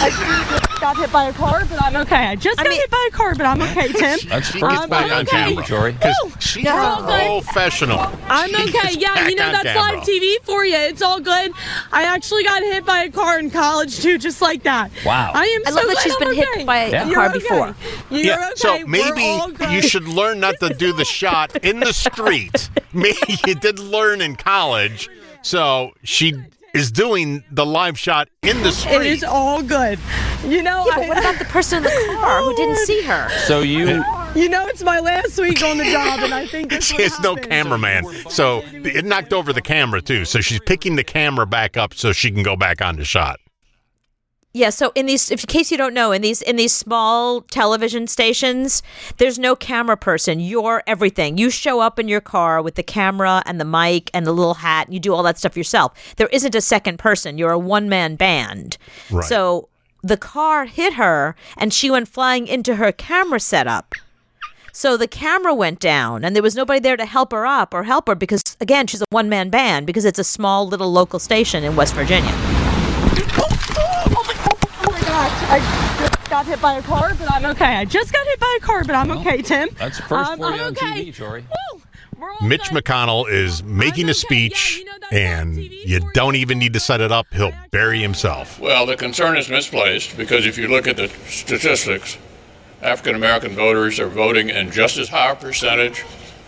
[0.00, 2.28] I got hit by a car, but I'm okay.
[2.28, 4.18] I just got hit by a car, but I'm okay, Tim.
[4.28, 5.30] That's she I'm back on okay.
[5.30, 5.64] camera.
[5.64, 5.92] Tori.
[5.92, 7.98] Because she's We're all professional.
[8.28, 8.92] I'm okay.
[8.98, 9.98] Yeah, you know that's camera.
[9.98, 10.76] live TV for you.
[10.76, 11.52] It's all good.
[11.92, 14.92] I actually got hit by a car in college too, just like that.
[15.04, 15.32] Wow.
[15.34, 15.62] I am.
[15.66, 16.64] I so love that glad she's I'm been hit okay.
[16.64, 17.38] by a car You're okay.
[17.38, 17.76] before.
[18.10, 18.54] You're yeah, okay.
[18.56, 22.70] so maybe you should learn not to do the shot in the street.
[22.92, 25.08] maybe you did learn in college.
[25.42, 26.34] So she
[26.74, 28.94] is doing the live shot in the street.
[28.94, 29.98] It is all good.
[30.44, 30.84] You know.
[30.86, 33.28] Yeah, but I- what about the person in the car who didn't oh, see her?
[33.46, 34.04] So you.
[34.34, 37.18] You know, it's my last week on the job, and I think this She has
[37.20, 38.04] no cameraman.
[38.28, 40.26] So it knocked over the camera too.
[40.26, 43.40] So she's picking the camera back up so she can go back on the shot.
[44.54, 47.42] Yeah, so in these if in case you don't know, in these in these small
[47.42, 48.82] television stations,
[49.18, 50.40] there's no camera person.
[50.40, 51.36] You're everything.
[51.36, 54.54] You show up in your car with the camera and the mic and the little
[54.54, 55.92] hat, and you do all that stuff yourself.
[56.16, 57.36] There isn't a second person.
[57.36, 58.78] You're a one-man band.
[59.10, 59.24] Right.
[59.24, 59.68] So
[60.02, 63.94] the car hit her and she went flying into her camera setup.
[64.72, 67.82] So the camera went down and there was nobody there to help her up or
[67.82, 71.64] help her because again, she's a one-man band because it's a small little local station
[71.64, 72.57] in West Virginia.
[75.18, 75.58] My gosh, I
[75.98, 77.74] just got hit by a car, but I'm okay.
[77.74, 79.68] I just got hit by a car, but I'm okay, Tim.
[79.76, 81.06] That's the first Um, for you I'm on okay.
[81.06, 81.40] TV, Tori.
[81.72, 81.82] Woo!
[82.16, 82.84] We're all Mitch good.
[82.84, 87.26] McConnell is making a speech, and you don't even need to set it up.
[87.32, 88.60] He'll bury himself.
[88.60, 92.16] Well, the concern is misplaced because if you look at the statistics,
[92.80, 96.04] African American voters are voting in just as high a percentage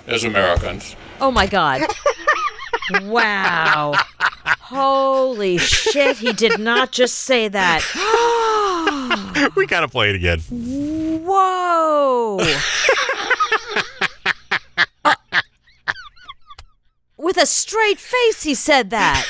[0.06, 0.94] as Americans.
[1.20, 1.82] Oh my God.
[3.02, 3.94] wow.
[4.60, 7.82] Holy shit, he did not just say that.
[9.56, 10.40] we got to play it again.
[10.50, 12.38] Whoa.
[15.04, 15.14] Uh,
[17.16, 19.28] with a straight face, he said that.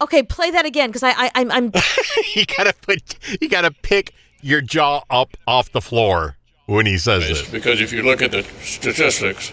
[0.00, 1.64] Okay, play that again because I, I, I'm, I'm.
[2.34, 7.30] you gotta put, you gotta pick your jaw up off the floor when he says
[7.30, 7.52] It's it.
[7.52, 9.52] Because if you look at the statistics,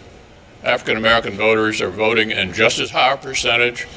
[0.64, 3.88] African American voters are voting in just as high a percentage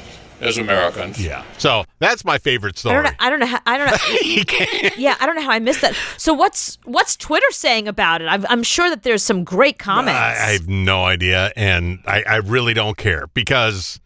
[0.41, 1.23] as Americans.
[1.23, 1.43] Yeah.
[1.57, 2.95] So that's my favorite I story.
[2.95, 3.11] don't know.
[3.19, 3.45] I don't know.
[3.45, 4.89] How, I don't know.
[4.97, 5.95] yeah, I don't know how I missed that.
[6.17, 8.25] So what's what's Twitter saying about it?
[8.25, 10.19] I'm, I'm sure that there's some great comments.
[10.19, 13.99] I, I have no idea, and I, I really don't care because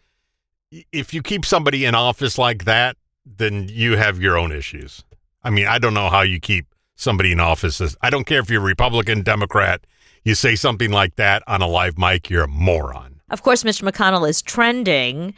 [0.92, 5.04] if you keep somebody in office like that, then you have your own issues.
[5.42, 7.80] I mean, I don't know how you keep somebody in office.
[8.00, 9.82] I don't care if you're Republican, Democrat.
[10.28, 13.22] You say something like that on a live mic, you're a moron.
[13.30, 15.32] Of course, Mitch McConnell is trending,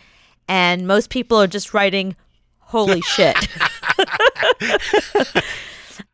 [0.49, 2.17] and most people are just writing,
[2.59, 3.37] holy shit.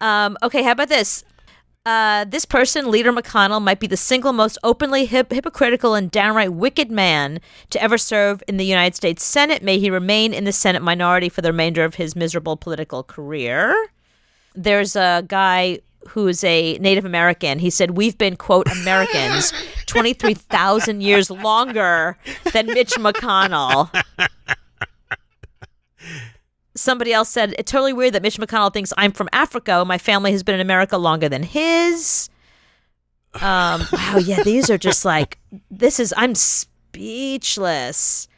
[0.02, 1.24] um, okay, how about this?
[1.86, 6.52] Uh, this person, Leader McConnell, might be the single most openly hip- hypocritical and downright
[6.52, 9.62] wicked man to ever serve in the United States Senate.
[9.62, 13.74] May he remain in the Senate minority for the remainder of his miserable political career.
[14.54, 15.78] There's a guy
[16.08, 17.58] who's a Native American.
[17.58, 19.52] He said, We've been, quote, Americans
[19.86, 22.16] 23,000 years longer
[22.52, 23.90] than Mitch McConnell.
[26.74, 29.84] Somebody else said, It's totally weird that Mitch McConnell thinks I'm from Africa.
[29.84, 32.28] My family has been in America longer than his.
[33.34, 35.38] Um, wow, yeah, these are just like,
[35.70, 38.28] this is, I'm speechless.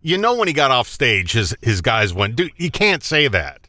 [0.00, 3.28] You know when he got off stage, his his guys went, dude, you can't say
[3.28, 3.68] that.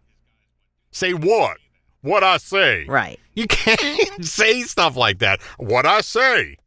[0.92, 1.58] Say what?
[2.02, 2.86] What I say.
[2.86, 3.20] Right.
[3.40, 5.42] You can't say stuff like that.
[5.58, 6.58] What I say.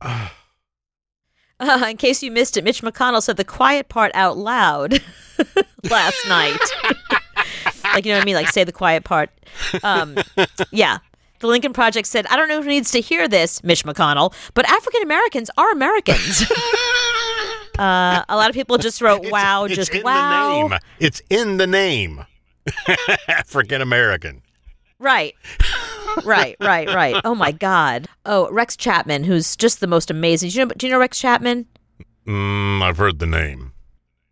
[0.00, 0.28] Uh,
[1.88, 5.02] in case you missed it, Mitch McConnell said the quiet part out loud
[5.90, 6.60] last night.
[7.82, 8.36] like, you know what I mean?
[8.36, 9.30] Like, say the quiet part.
[9.82, 10.16] Um,
[10.70, 10.98] yeah.
[11.40, 14.64] The Lincoln Project said, I don't know who needs to hear this, Mitch McConnell, but
[14.70, 16.48] African Americans are Americans.
[17.80, 20.38] uh, a lot of people just wrote, wow, it's just in wow.
[20.38, 20.78] the name.
[21.00, 22.24] It's in the name.
[23.26, 24.42] African American.
[25.02, 25.34] Right.
[26.24, 27.20] Right, right, right.
[27.24, 28.08] Oh my God.
[28.24, 30.50] Oh, Rex Chapman, who's just the most amazing.
[30.50, 31.66] Do you know, do you know Rex Chapman?
[32.26, 33.72] Mm, I've heard the name.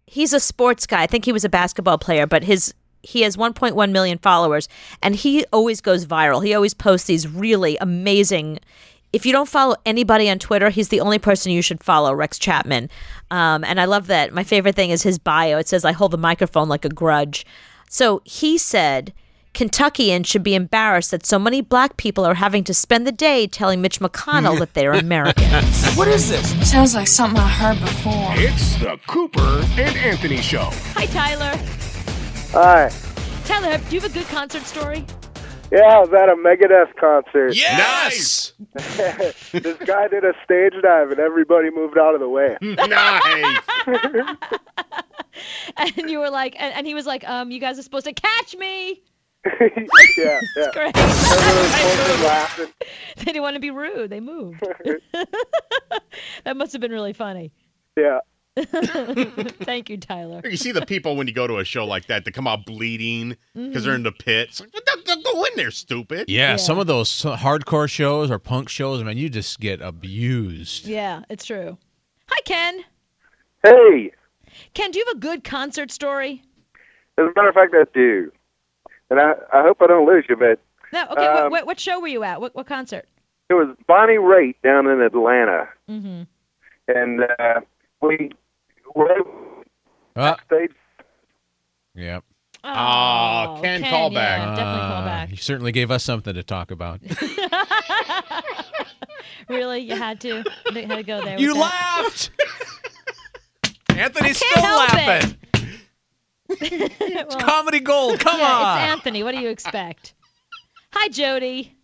[0.06, 1.02] He's a sports guy.
[1.02, 4.68] I think he was a basketball player, but his he has 1.1 million followers
[5.02, 6.44] and he always goes viral.
[6.44, 8.58] He always posts these really amazing
[9.12, 12.38] if you don't follow anybody on Twitter, he's the only person you should follow, Rex
[12.38, 12.88] Chapman.
[13.30, 14.32] Um, and I love that.
[14.32, 15.58] My favorite thing is his bio.
[15.58, 17.44] It says, I hold the microphone like a grudge.
[17.88, 19.12] So he said,
[19.54, 23.46] Kentuckians should be embarrassed that so many black people are having to spend the day
[23.46, 25.94] telling Mitch McConnell that they're Americans.
[25.96, 26.70] What is this?
[26.70, 28.28] Sounds like something I heard before.
[28.36, 30.70] It's the Cooper and Anthony Show.
[30.94, 31.58] Hi, Tyler.
[32.52, 32.90] Hi.
[33.44, 35.04] Tyler, do you have a good concert story?
[35.72, 37.54] Yeah, I was at a Megadeth concert.
[37.54, 38.52] Yes!
[39.52, 42.56] this guy did a stage dive and everybody moved out of the way.
[42.62, 43.60] nice.
[45.76, 48.12] and you were like, and, and he was like, um, you guys are supposed to
[48.12, 49.00] catch me.
[50.18, 50.70] yeah, yeah.
[50.72, 50.96] Great.
[50.96, 52.66] Everyone was fucking laughing.
[53.16, 54.10] they didn't want to be rude.
[54.10, 54.62] They moved.
[56.44, 57.52] that must have been really funny.
[57.96, 58.18] Yeah.
[58.56, 60.42] Thank you, Tyler.
[60.44, 62.66] You see the people when you go to a show like that, they come out
[62.66, 63.84] bleeding because Mhm.
[63.86, 64.60] they're in the pits.
[64.60, 66.28] Like, don't, don't go in there, stupid.
[66.28, 70.86] Yeah, some of those hardcore shows or punk shows, man, you just get abused.
[70.86, 71.78] Yeah, it's true.
[72.28, 72.84] Hi, Ken.
[73.62, 74.10] Hey,
[74.74, 76.42] Ken, do you have a good concert story?
[77.18, 78.30] as a matter of fact, I do.
[79.10, 80.60] And I, I hope I don't lose you, but
[80.92, 81.06] No.
[81.10, 81.26] Okay.
[81.26, 82.40] Um, what, what, what show were you at?
[82.40, 83.06] What, what concert?
[83.48, 85.68] it was Bonnie Raitt down in Atlanta.
[85.88, 86.22] Mm-hmm.
[86.86, 87.60] And uh,
[88.00, 88.30] we
[88.94, 89.08] were
[90.14, 90.70] Uh, stage.
[91.96, 92.22] Yep.
[92.62, 94.38] Oh, Ken, call back.
[94.56, 95.30] definitely call Uh, back.
[95.30, 97.00] You certainly gave us something to talk about.
[99.48, 100.44] really, you had to.
[100.72, 101.40] You had to go there.
[101.40, 102.30] You laughed.
[103.90, 105.34] Anthony's still can't help
[106.50, 106.90] laughing.
[107.00, 108.20] it's comedy gold.
[108.20, 108.78] Come on.
[108.78, 109.22] It's Anthony.
[109.22, 110.14] What do you expect?
[110.92, 111.76] Hi, Jody.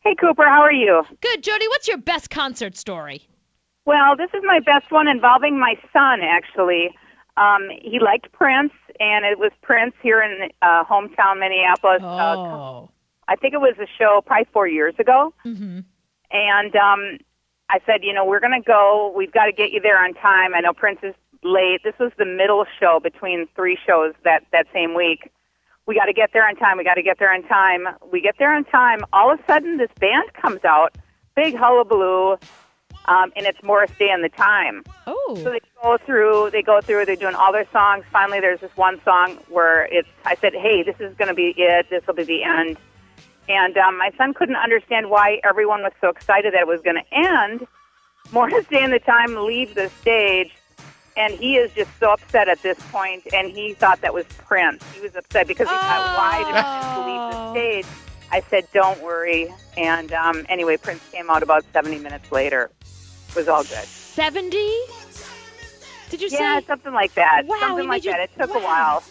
[0.00, 1.02] Hey, Cooper, how are you?
[1.20, 1.66] Good, Jody.
[1.68, 3.22] What's your best concert story?
[3.86, 6.90] Well, this is my best one involving my son, actually.
[7.36, 12.00] Um, he liked Prince, and it was Prince here in uh, hometown Minneapolis.
[12.02, 12.84] Oh.
[12.84, 12.86] Uh,
[13.26, 15.32] I think it was a show probably four years ago.
[15.46, 15.80] Mm-hmm.
[16.30, 17.18] And um,
[17.70, 19.12] I said, you know, we're going to go.
[19.16, 20.54] We've got to get you there on time.
[20.54, 21.14] I know Prince is
[21.44, 21.82] late.
[21.84, 25.30] This was the middle show between three shows that, that same week.
[25.86, 26.78] We got to get there on time.
[26.78, 27.86] We got to get there on time.
[28.10, 29.04] We get there on time.
[29.12, 30.96] All of a sudden, this band comes out,
[31.36, 32.38] big hullabaloo,
[33.06, 34.82] um, and it's Morris Day and the Time.
[35.06, 35.38] Oh.
[35.42, 38.04] So they go through, they go through, they're doing all their songs.
[38.10, 41.54] Finally, there's this one song where it's, I said, hey, this is going to be
[41.56, 41.90] it.
[41.90, 42.78] This will be the end.
[43.46, 46.96] And um, my son couldn't understand why everyone was so excited that it was going
[46.96, 47.66] to end.
[48.32, 50.50] Morris Day and the Time leave the stage,
[51.16, 54.84] and he is just so upset at this point, and he thought that was Prince.
[54.92, 57.86] He was upset because he thought, why did Prince leave the stage?
[58.32, 59.52] I said, don't worry.
[59.76, 62.70] And um, anyway, Prince came out about 70 minutes later.
[63.28, 63.84] It was all good.
[63.84, 64.50] 70?
[66.10, 66.66] Did you say yeah, say?
[66.66, 67.42] something like that.
[67.46, 68.20] Wow, something like you- that.
[68.20, 68.60] It took wow.
[68.60, 69.02] a while.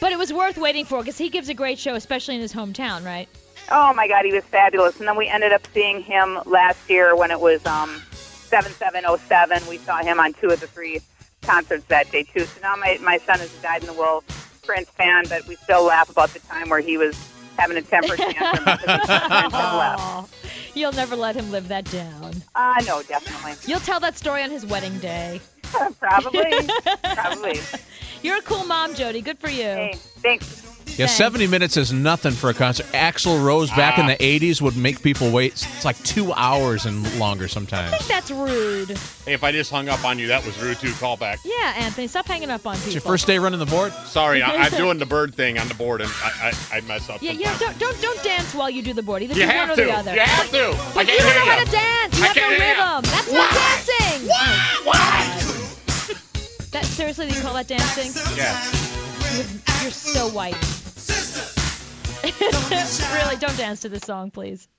[0.00, 2.52] But it was worth waiting for because he gives a great show, especially in his
[2.52, 3.28] hometown, right?
[3.70, 4.98] Oh my God, he was fabulous.
[4.98, 9.66] And then we ended up seeing him last year when it was um, 7707.
[9.68, 11.00] We saw him on two of the three
[11.46, 12.44] concerts that day too.
[12.44, 14.24] So now my my son is a dyed in the wool
[14.62, 17.16] Prince fan, but we still laugh about the time where he was
[17.56, 20.34] having a temper tantrum because he Prince had left.
[20.74, 22.42] You'll never let him live that down.
[22.54, 23.54] Uh, no, definitely.
[23.70, 25.40] You'll tell that story on his wedding day.
[26.00, 26.52] Probably.
[27.14, 27.60] Probably.
[28.22, 29.20] You're a cool mom, Jody.
[29.20, 29.62] Good for you.
[29.62, 30.63] Hey, thanks.
[30.96, 32.86] Yeah, 70 minutes is nothing for a concert.
[32.92, 34.02] Axl Rose back Ah.
[34.02, 35.52] in the 80s would make people wait.
[35.54, 38.06] It's like two hours and longer sometimes.
[38.06, 38.90] That's rude.
[39.24, 40.92] Hey, if I just hung up on you, that was rude too.
[40.94, 41.40] Call back.
[41.44, 42.86] Yeah, Anthony, stop hanging up on people.
[42.86, 43.92] It's your first day running the board?
[44.06, 47.08] Sorry, I, I'm doing the bird thing on the board, and I, I, I mess
[47.10, 47.20] up.
[47.22, 47.58] Yeah, yeah.
[47.58, 49.22] Don't don't don't dance while you do the board.
[49.24, 49.88] Either You do have one or to.
[49.88, 50.14] the other.
[50.14, 50.68] You have to.
[50.98, 51.64] I can't you don't know how you.
[51.64, 52.18] to dance.
[52.18, 52.64] You I have no can't you.
[52.64, 53.02] rhythm.
[53.10, 54.28] That's not dancing.
[54.84, 56.70] What?
[56.70, 58.12] That seriously, do you call that dancing?
[58.36, 58.54] Yeah.
[59.34, 59.46] You're,
[59.82, 60.56] you're so white.
[63.14, 64.68] really, don't dance to this song, please.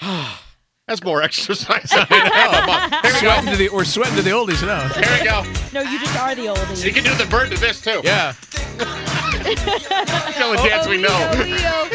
[0.86, 1.88] That's more exercise.
[1.90, 3.00] I know.
[3.02, 4.86] Here we Sweating to the, we're sweating to the oldies now.
[4.88, 5.42] Here we go.
[5.72, 6.84] No, you just are the oldies.
[6.84, 8.00] You can do the bird to this too.
[8.04, 8.34] Yeah.
[8.78, 11.08] the only dance we know.
[11.10, 11.90] Oh,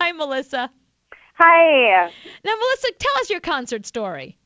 [0.00, 0.70] Hi, Melissa.
[1.34, 2.10] Hi.
[2.44, 4.38] Now, Melissa, tell us your concert story.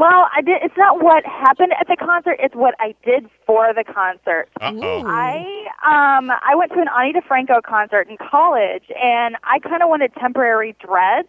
[0.00, 0.62] Well, I did.
[0.62, 4.48] It's not what happened at the concert; it's what I did for the concert.
[4.58, 5.04] Uh-oh.
[5.06, 9.90] I um I went to an Ani DiFranco concert in college, and I kind of
[9.90, 11.28] wanted temporary dreads,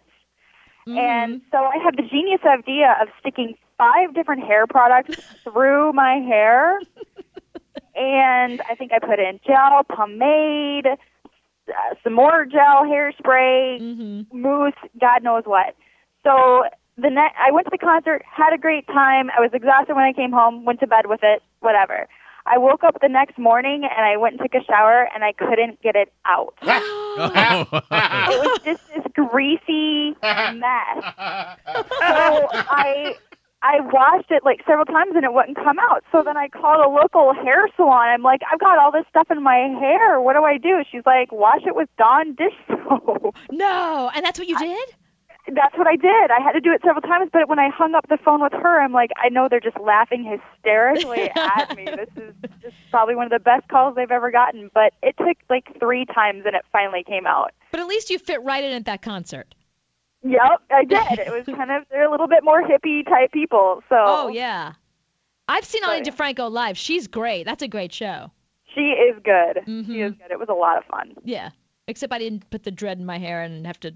[0.86, 6.14] and so I had the genius idea of sticking five different hair products through my
[6.14, 6.78] hair,
[7.94, 15.22] and I think I put in gel, pomade, uh, some more gel, hairspray, mousse, God
[15.22, 15.76] knows what.
[16.24, 16.64] So
[16.96, 19.30] the ne- I went to the concert, had a great time.
[19.36, 22.06] I was exhausted when I came home, went to bed with it, whatever.
[22.44, 25.32] I woke up the next morning and I went and took a shower and I
[25.32, 26.54] couldn't get it out.
[26.62, 26.68] it
[27.70, 31.14] was just this greasy mess.
[32.00, 33.14] So I
[33.62, 36.02] I washed it like several times and it wouldn't come out.
[36.10, 38.08] So then I called a local hair salon.
[38.08, 40.20] I'm like, I've got all this stuff in my hair.
[40.20, 40.82] What do I do?
[40.90, 43.36] She's like, wash it with Dawn dish soap.
[43.52, 44.94] No, and that's what you did?
[45.48, 46.30] That's what I did.
[46.30, 48.52] I had to do it several times, but when I hung up the phone with
[48.52, 51.84] her, I'm like, I know they're just laughing hysterically at me.
[51.84, 54.70] This is just probably one of the best calls they've ever gotten.
[54.72, 57.50] But it took like three times and it finally came out.
[57.72, 59.54] But at least you fit right in at that concert.
[60.22, 61.18] Yep, I did.
[61.18, 63.82] It was kind of they're a little bit more hippie type people.
[63.88, 64.74] So Oh yeah,
[65.48, 66.78] I've seen Ani DiFranco live.
[66.78, 67.44] She's great.
[67.44, 68.30] That's a great show.
[68.74, 69.64] she is good.
[69.66, 69.92] Mm-hmm.
[69.92, 70.30] She is good.
[70.30, 71.14] It was a lot of fun.
[71.24, 71.50] Yeah,
[71.88, 73.92] except I didn't put the dread in my hair and have to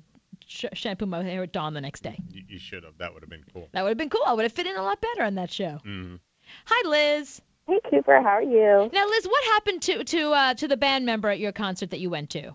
[0.47, 2.19] sh- shampoo my hair at dawn the next day.
[2.31, 2.99] You, you should have.
[2.99, 3.69] That would have been cool.
[3.73, 4.23] That would have been cool.
[4.27, 5.79] I would have fit in a lot better on that show.
[5.85, 6.19] Mhm.
[6.67, 7.43] Hi, Liz.
[7.67, 8.21] Hey, Cooper.
[8.23, 8.89] How are you?
[8.93, 12.01] Now, Liz, what happened to to uh, to the band member at your concert that
[12.01, 12.55] you went to?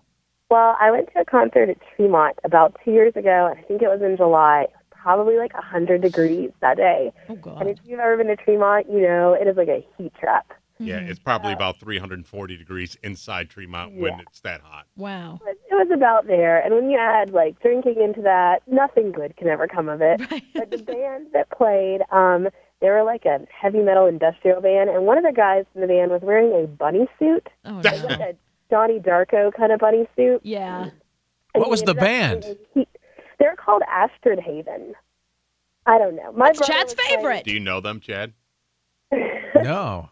[0.50, 3.80] Well, I went to a concert at Tremont about two years ago, and I think
[3.82, 4.66] it was in July.
[4.90, 7.10] Probably like a 100 degrees that day.
[7.28, 7.60] Oh, God.
[7.62, 10.46] And if you've ever been to Tremont, you know it is like a heat trap.
[10.84, 14.86] Yeah, it's probably about 340 degrees inside Tremont when it's that hot.
[14.96, 15.40] Wow.
[15.46, 16.60] It was about there.
[16.60, 20.20] And when you add like drinking into that, nothing good can ever come of it.
[20.54, 22.48] but the band that played, um,
[22.80, 25.86] they were like a heavy metal industrial band, and one of the guys in the
[25.86, 27.48] band was wearing a bunny suit.
[27.64, 28.34] Oh, It was like a
[28.70, 30.40] Donnie Darko kind of bunny suit.
[30.42, 30.82] Yeah.
[31.54, 32.44] And What was the band?
[32.74, 32.86] He,
[33.38, 34.94] they're called Astrid Haven.
[35.86, 36.32] I don't know.
[36.32, 37.44] My That's Chad's was playing- favorite.
[37.44, 38.32] Do you know them, Chad?
[39.54, 40.08] No.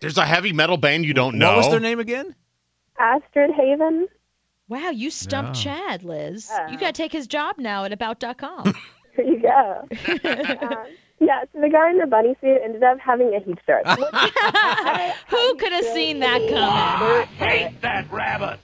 [0.00, 1.48] There's a heavy metal band you don't know.
[1.48, 2.34] What was their name again?
[2.98, 4.08] Astrid Haven.
[4.68, 5.72] Wow, you stumped No.
[5.72, 6.50] Chad, Liz.
[6.70, 8.74] You got to take his job now at About.com.
[9.16, 9.88] There you go.
[10.68, 10.86] um,
[11.18, 13.84] yeah, so the guy in the bunny suit ended up having a heat stroke.
[15.28, 16.54] Who could have seen that coming?
[16.62, 18.60] I hate that rabbit.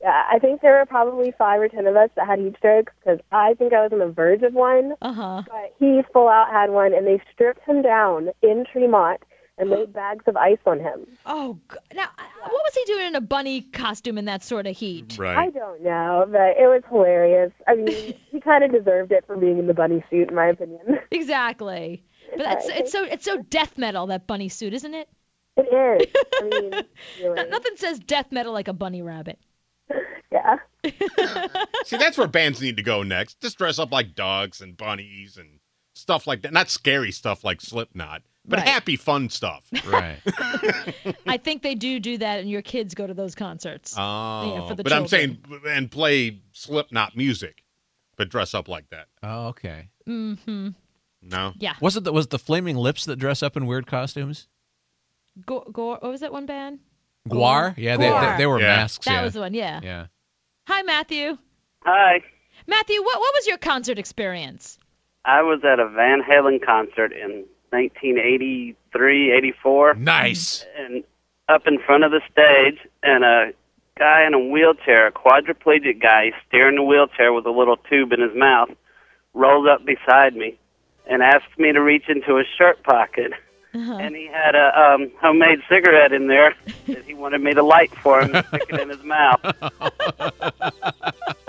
[0.00, 2.92] yeah, I think there were probably five or ten of us that had heat strokes
[3.00, 4.94] because I think I was on the verge of one.
[5.02, 5.42] Uh huh.
[5.48, 9.20] But he full out had one, and they stripped him down in Tremont
[9.60, 11.06] and laid bags of ice on him.
[11.26, 14.66] Oh, g- now uh, what was he doing in a bunny costume in that sort
[14.66, 15.18] of heat?
[15.20, 17.52] I don't know, but it was hilarious.
[17.68, 20.46] I mean, he kind of deserved it for being in the bunny suit, in my
[20.46, 20.98] opinion.
[21.10, 22.02] Exactly.
[22.30, 25.08] But that's, it's so it's so death metal that bunny suit, isn't it?
[25.56, 26.08] It is.
[26.40, 26.84] I mean,
[27.22, 27.48] really.
[27.50, 29.38] Nothing says death metal like a bunny rabbit.
[30.32, 30.58] Yeah.
[31.84, 33.40] See, that's where bands need to go next.
[33.40, 35.58] Just dress up like dogs and bunnies and
[35.94, 36.52] stuff like that.
[36.52, 38.68] Not scary stuff like Slipknot, but Right.
[38.68, 39.64] happy, fun stuff.
[39.86, 40.18] Right.
[41.26, 43.94] I think they do do that, and your kids go to those concerts.
[43.96, 45.38] Oh, Yeah, for the but I'm saying
[45.68, 47.62] and play Slipknot music,
[48.16, 49.06] but dress up like that.
[49.22, 49.88] Oh, okay.
[50.08, 50.68] Mm-hmm.
[51.22, 51.52] No.
[51.58, 51.74] Yeah.
[51.80, 54.48] Was it the, was the Flaming Lips that dress up in weird costumes?
[55.46, 56.80] Go, go, what was that one band?
[57.28, 57.74] Gwar?
[57.76, 58.76] Yeah, they, they, they were Yeah.
[58.76, 59.04] masks.
[59.04, 59.22] That yeah.
[59.22, 59.80] was the one, yeah.
[59.82, 60.06] Yeah.
[60.66, 61.36] Hi, Matthew.
[61.84, 62.22] Hi.
[62.66, 64.78] Matthew, what what was your concert experience?
[65.24, 69.94] I was at a Van Halen concert in 1983, 84.
[69.94, 70.64] Nice.
[70.76, 71.04] And
[71.48, 73.52] up in front of the stage, and a
[73.98, 78.12] guy in a wheelchair, a quadriplegic guy, he's steering the wheelchair with a little tube
[78.12, 78.70] in his mouth,
[79.34, 80.58] rolled up beside me
[81.06, 83.32] and asked me to reach into his shirt pocket.
[83.72, 83.94] Uh-huh.
[83.94, 86.54] And he had a um, homemade cigarette in there
[86.88, 89.40] that he wanted me to light for him and stick it in his mouth.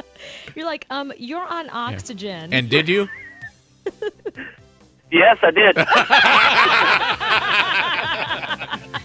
[0.55, 2.53] You're like, um, you're on oxygen.
[2.53, 3.07] And did you?
[5.11, 5.77] Yes, I did.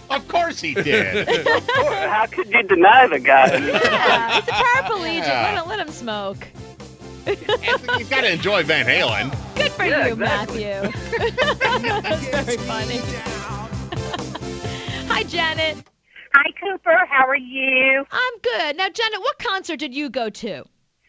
[0.09, 1.27] Of course he did.
[1.27, 3.57] How could you deny the guy?
[3.57, 5.27] yeah, he's a paraplegic.
[5.27, 5.51] Yeah.
[5.53, 6.47] Let, him, let him smoke.
[7.27, 9.31] Anthony, you've got to enjoy Van Halen.
[9.55, 10.63] Good for Yeah, you, exactly.
[10.63, 10.91] Matthew.
[12.01, 12.99] That's very funny.
[15.09, 15.83] Hi, Janet.
[16.33, 16.97] Hi, Cooper.
[17.09, 18.05] How are you?
[18.09, 18.77] I'm good.
[18.77, 20.63] Now, Janet, what concert did you go to?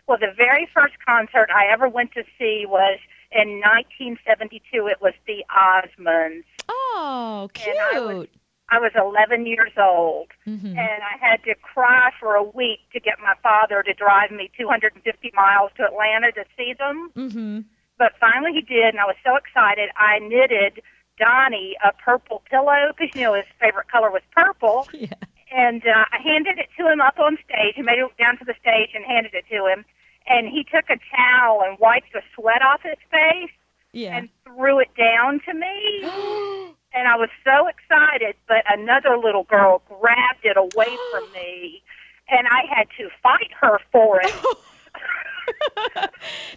[0.09, 2.99] Well, the very first concert I ever went to see was
[3.33, 4.87] in 1972.
[4.87, 6.45] It was the Osmonds.
[6.69, 7.69] Oh, cute.
[7.69, 8.27] And I was,
[8.71, 10.77] I was 11 years old, Mhm.
[10.77, 14.51] and I had to cry for a week to get my father to drive me
[14.59, 17.11] 250 miles to Atlanta to see them.
[17.17, 17.61] Mm-hmm.
[17.99, 19.91] But finally he did, and I was so excited.
[19.97, 20.83] I knitted
[21.19, 24.87] Donny a purple pillow because you know his favorite color was purple.
[24.99, 25.09] Yeah.
[25.51, 27.75] And uh, I handed it to him up on stage.
[27.79, 29.83] I made it down to the stage and handed it to him.
[30.29, 33.51] And he took a towel and wiped the sweat off his face
[33.93, 34.17] Yeah.
[34.19, 36.01] and threw it down to me.
[36.95, 41.83] and I was so excited, but another little girl grabbed it away from me,
[42.29, 44.35] and I had to fight her for it.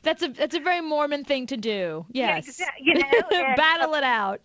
[0.03, 2.05] That's a that's a very Mormon thing to do.
[2.11, 2.59] Yes.
[2.59, 3.03] exa- you know,
[3.55, 4.41] Battle it out.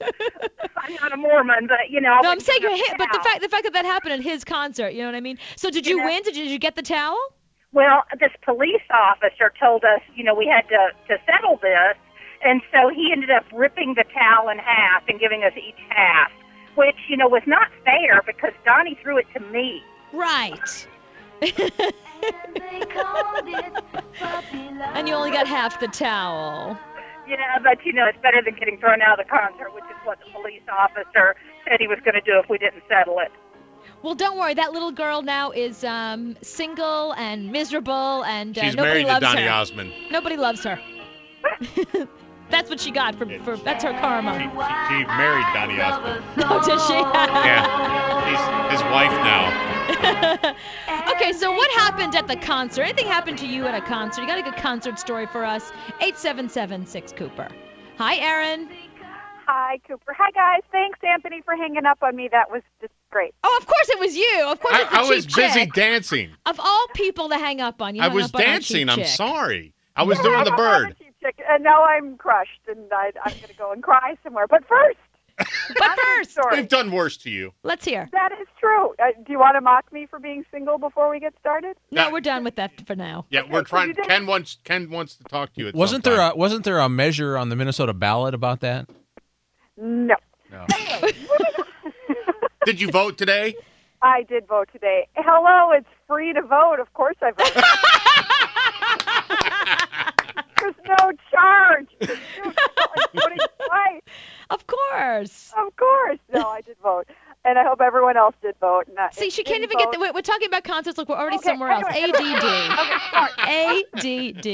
[0.02, 2.18] I'm not a Mormon, but you know.
[2.22, 4.42] No, I'm saying a hit, but the fact the fact that that happened at his
[4.42, 5.38] concert, you know what I mean?
[5.56, 6.22] So did you You know- win?
[6.24, 7.18] Did you, did you get the towel?
[7.74, 11.96] Well, this police officer told us, you know, we had to to settle this,
[12.42, 16.30] and so he ended up ripping the towel in half and giving us each half,
[16.76, 19.82] which you know was not fair because Donny threw it to me.
[20.12, 20.86] Right.
[24.94, 26.78] and you only got half the towel.
[27.26, 29.96] Yeah, but you know, it's better than getting thrown out of the concert, which is
[30.04, 31.34] what the police officer
[31.66, 33.32] said he was going to do if we didn't settle it.
[34.04, 34.52] Well, don't worry.
[34.52, 39.12] That little girl now is um, single and miserable, and uh, She's nobody married to
[39.14, 39.50] loves Donny her.
[39.50, 39.94] Osmond.
[40.10, 40.78] Nobody loves her.
[42.50, 44.38] that's what she got for, for that's her karma.
[44.38, 46.22] She married Donny Osmond.
[46.44, 46.92] Oh, does she?
[46.92, 48.28] Yeah.
[48.28, 50.54] He's his wife now.
[51.14, 52.82] okay, so what happened at the concert?
[52.82, 54.20] Anything happened to you at a concert?
[54.20, 55.72] You got a good concert story for us?
[56.02, 57.48] 8776 Cooper.
[57.96, 58.68] Hi, Aaron.
[59.46, 60.14] Hi, Cooper.
[60.16, 60.62] Hi, guys.
[60.72, 62.28] Thanks, Anthony, for hanging up on me.
[62.30, 63.34] That was just great.
[63.44, 64.44] Oh, of course it was you.
[64.48, 65.72] Of course I, it's the I was cheap busy chick.
[65.74, 66.30] dancing.
[66.46, 68.88] Of all people to hang up on, you I was up on our dancing.
[68.88, 69.06] I'm chick.
[69.08, 69.74] sorry.
[69.96, 70.96] I was Yeah, doing I the don't a bird.
[70.98, 74.46] cheap chick, and now I'm crushed, and I, I'm going to go and cry somewhere.
[74.48, 74.98] But first,
[75.78, 76.56] but first, story.
[76.60, 77.52] We've done worse to you.
[77.64, 78.08] Let's hear.
[78.12, 78.90] That is true.
[79.00, 81.76] Uh, do you want to mock me for being single before we get started?
[81.90, 83.26] No, we're done with that for now.
[83.30, 83.94] Yeah, we're trying.
[83.94, 85.68] Ken wants Ken wants to talk to you.
[85.68, 88.88] At Wasn't there a wasn't there a measure on the Minnesota ballot about that?
[89.76, 90.14] No.
[90.50, 90.66] No.
[92.66, 93.54] Did you vote today?
[94.00, 95.06] I did vote today.
[95.16, 96.78] Hello, it's free to vote.
[96.80, 97.54] Of course I voted.
[100.60, 101.88] There's no charge.
[102.00, 103.08] There's no charge.
[103.14, 104.00] Voting twice.
[104.50, 105.52] Of course.
[105.58, 106.18] Of course.
[106.32, 107.06] No, I did vote.
[107.46, 108.84] And I hope everyone else did vote.
[108.88, 109.92] And I- See, she can't you even get.
[109.92, 110.96] The, we're, we're talking about concerts.
[110.96, 111.84] Look, we're already Okay, somewhere else.
[111.90, 113.98] anyway, ADD.
[113.98, 114.46] ADD.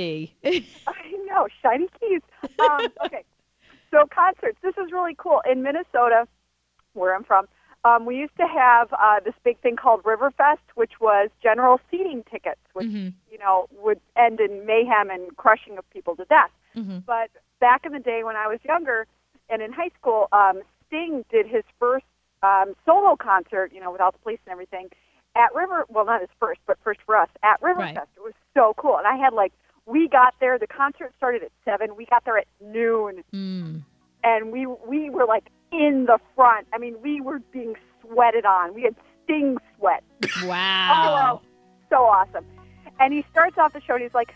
[0.88, 2.20] I know, shiny keys.
[2.58, 3.22] Um, okay,
[3.91, 4.59] so concerts.
[4.62, 5.41] This is really cool.
[5.51, 6.26] In Minnesota,
[6.95, 7.47] where I'm from,
[7.84, 12.24] um, we used to have uh, this big thing called Riverfest, which was general seating
[12.30, 13.09] tickets, which Mm-hmm.
[13.30, 16.51] you know would end in mayhem and crushing of people to death.
[16.76, 16.99] Mm-hmm.
[17.07, 17.30] But
[17.61, 19.07] back in the day when I was younger
[19.49, 22.05] and in high school, um, Sting did his first
[22.43, 24.88] um, solo concert, you know, without the police and everything,
[25.36, 25.84] at River.
[25.88, 27.97] Well, not his first, but first for us at Riverfest.
[27.97, 28.09] Right.
[28.16, 29.53] It was so cool, and I had like
[29.86, 30.58] we got there.
[30.58, 31.96] The concert started at seven.
[31.96, 33.82] We got there at noon, Mm.
[34.24, 36.66] and we we were like in the front.
[36.72, 38.74] I mean, we were being sweated on.
[38.74, 40.02] We had Sting sweat.
[40.44, 41.40] Wow.
[41.42, 41.46] Oh,
[41.88, 42.44] so awesome.
[42.98, 44.34] And he starts off the show and he's like,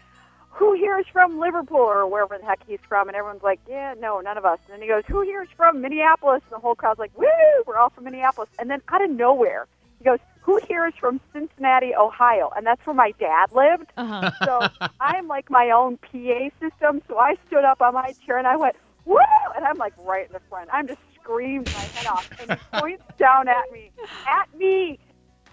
[0.50, 3.08] Who here is from Liverpool or wherever the heck he's from?
[3.08, 4.58] And everyone's like, Yeah, no, none of us.
[4.66, 6.42] And then he goes, Who here is from Minneapolis?
[6.44, 7.26] And the whole crowd's like, Woo,
[7.66, 8.48] we're all from Minneapolis.
[8.58, 9.66] And then out of nowhere,
[9.98, 12.50] he goes, Who here is from Cincinnati, Ohio?
[12.54, 13.90] And that's where my dad lived.
[13.96, 14.30] Uh-huh.
[14.44, 17.00] So I'm like my own PA system.
[17.08, 18.76] So I stood up on my chair and I went,
[19.06, 19.16] Woo!
[19.56, 20.68] And I'm like right in the front.
[20.72, 22.30] I'm just screamed my head off.
[22.40, 23.90] And he points down at me,
[24.28, 24.98] at me,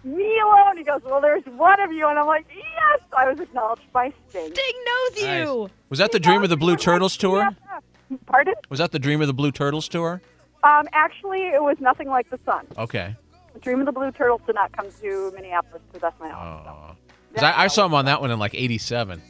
[0.04, 0.78] me alone.
[0.78, 2.06] He goes, Well, there's one of you.
[2.10, 3.00] And I'm like, Yes.
[3.18, 4.54] I was acknowledged by Sting.
[4.54, 5.70] Sting knows you.
[5.90, 7.48] Was that the Dream of the Blue Turtles tour?
[8.26, 8.56] Pardon?
[8.70, 10.22] Was that the Dream of the Blue Turtles tour?
[10.64, 12.68] Um, actually, it was nothing like the sun.
[12.78, 13.16] Okay.
[13.62, 16.96] Dream of the Blue Turtles did not come to Minneapolis to that's my own.
[17.34, 19.22] 'Cause I, I saw him on that one in like '87.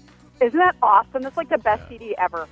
[0.41, 1.21] Isn't that awesome?
[1.21, 2.47] That's like the best CD ever.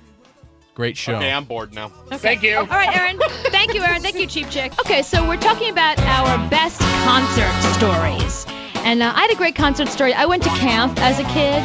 [0.74, 1.16] Great show.
[1.16, 1.90] Okay, I'm bored now.
[2.06, 2.18] Okay.
[2.18, 2.56] Thank you.
[2.58, 3.18] All right, Aaron.
[3.50, 4.00] Thank you, Aaron.
[4.00, 4.72] Thank you, Cheap Chick.
[4.80, 8.46] Okay, so we're talking about our best concert stories.
[8.86, 10.14] And uh, I had a great concert story.
[10.14, 11.60] I went to camp as a kid.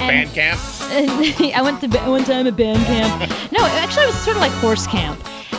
[0.00, 0.60] And Band camp.
[1.56, 3.30] I went to one time at band camp.
[3.52, 5.18] No, actually, it was sort of like horse camp.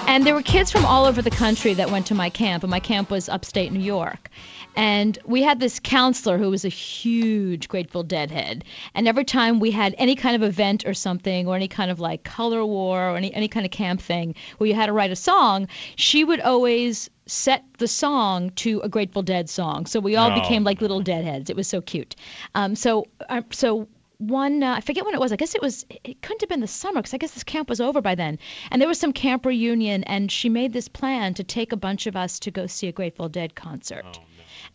[0.10, 2.72] And there were kids from all over the country that went to my camp, and
[2.72, 4.28] my camp was upstate New York.
[4.76, 8.64] And we had this counselor who was a huge Grateful Dead head.
[8.96, 12.00] And every time we had any kind of event or something, or any kind of
[12.00, 15.12] like color war, or any, any kind of camp thing where you had to write
[15.12, 19.86] a song, she would always set the song to a Grateful Dead song.
[19.86, 20.34] So we all Oh.
[20.34, 21.52] became like little deadheads.
[21.52, 22.16] It was so cute.
[22.56, 23.88] Um, so, uh, so
[24.20, 25.32] one uh, I forget when it was.
[25.32, 25.86] I guess it was.
[26.04, 28.38] It couldn't have been the summer because I guess this camp was over by then.
[28.70, 32.06] And there was some camp reunion, and she made this plan to take a bunch
[32.06, 34.20] of us to go see a Grateful Dead concert.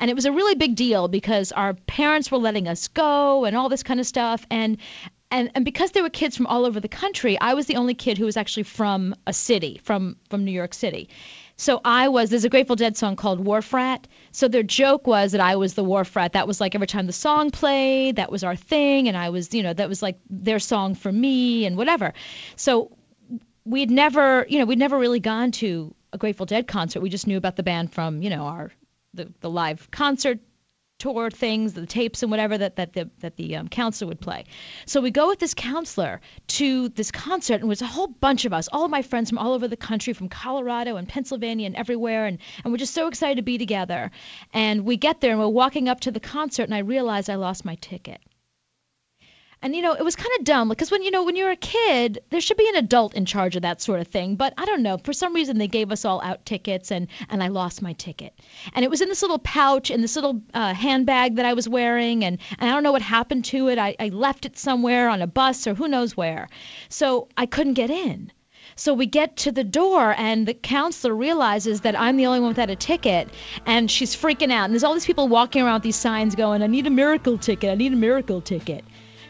[0.01, 3.55] And it was a really big deal because our parents were letting us go and
[3.55, 4.47] all this kind of stuff.
[4.51, 4.78] And
[5.30, 7.95] and and because there were kids from all over the country, I was the only
[7.95, 11.09] kid who was actually from a city, from from New York City.
[11.57, 12.30] So I was.
[12.30, 14.09] There's a Grateful Dead song called Wharf Rat.
[14.32, 16.32] So their joke was that I was the Wharf Rat.
[16.32, 19.55] That was like every time the song played, that was our thing, and I was,
[19.55, 22.12] you know, that was like their song for me and whatever.
[22.57, 22.96] So
[23.64, 27.00] we'd never, you know, we'd never really gone to a Grateful Dead concert.
[27.00, 28.72] We just knew about the band from, you know, our
[29.14, 30.40] the the live concert
[31.05, 34.44] tour things, the tapes and whatever that that the that the um, counselor would play.
[34.86, 36.22] So we go with this counselor
[36.59, 39.28] to this concert, and it was a whole bunch of us, all of my friends
[39.28, 42.94] from all over the country, from Colorado and Pennsylvania and everywhere, and and we're just
[42.94, 44.11] so excited to be together.
[44.55, 47.34] And we get there, and we're walking up to the concert, and I realized I
[47.34, 48.22] lost my ticket.
[49.64, 51.56] And you know, it was kind of dumb because when you know when you're a
[51.56, 54.36] kid, there should be an adult in charge of that sort of thing.
[54.36, 57.42] But I don't know, for some reason they gave us all out tickets, and and
[57.42, 58.38] I lost my ticket.
[58.74, 61.66] And it was in this little pouch in this little uh, handbag that I was
[61.66, 63.78] wearing, and and I don't know what happened to it.
[63.78, 66.50] I, I left it somewhere on a bus or who knows where.
[66.90, 68.32] So I couldn't get in.
[68.76, 72.48] So we get to the door, and the counselor realizes that I'm the only one
[72.48, 73.30] without a ticket,
[73.64, 74.64] and she's freaking out.
[74.64, 77.38] And there's all these people walking around with these signs going, I need a miracle
[77.38, 78.84] ticket, I need a miracle ticket.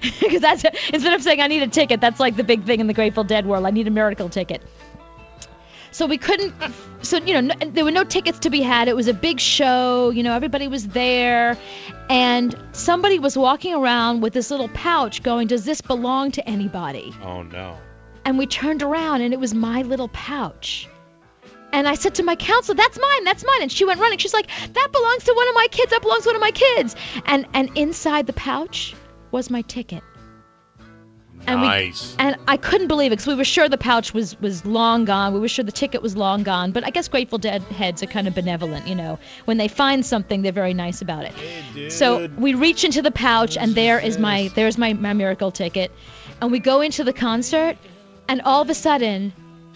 [0.21, 2.87] Because that's instead of saying I need a ticket, that's like the big thing in
[2.87, 3.67] the Grateful Dead world.
[3.67, 4.63] I need a miracle ticket.
[5.95, 6.53] So we couldn't.
[7.03, 8.89] So you know, no, there were no tickets to be had.
[8.89, 10.11] It was a big show.
[10.11, 11.57] You know, everybody was there,
[12.11, 17.15] and somebody was walking around with this little pouch, going, "Does this belong to anybody?"
[17.23, 17.77] Oh no.
[18.25, 20.89] And we turned around, and it was my little pouch.
[21.73, 23.25] And I said to my counselor, "That's mine.
[23.25, 24.19] That's mine." And she went running.
[24.19, 25.93] She's like, "That belongs to one of my kids.
[25.93, 26.97] That belongs to one of my kids."
[27.27, 28.97] And and inside the pouch
[29.35, 30.03] was my ticket.
[31.49, 32.17] And Nice.
[32.17, 35.05] We, and I couldn't believe it because we were sure the pouch was was long
[35.05, 35.35] gone.
[35.35, 36.71] We were sure the ticket was long gone.
[36.71, 39.19] But I guess Grateful Dead heads are kind of benevolent, you know.
[39.45, 41.93] When they find something, they're very nice about it.
[41.93, 45.91] so we reach into the pouch, and there is my there's my, my miracle ticket,
[46.41, 47.77] and we go into the concert,
[48.29, 49.33] and all of a sudden,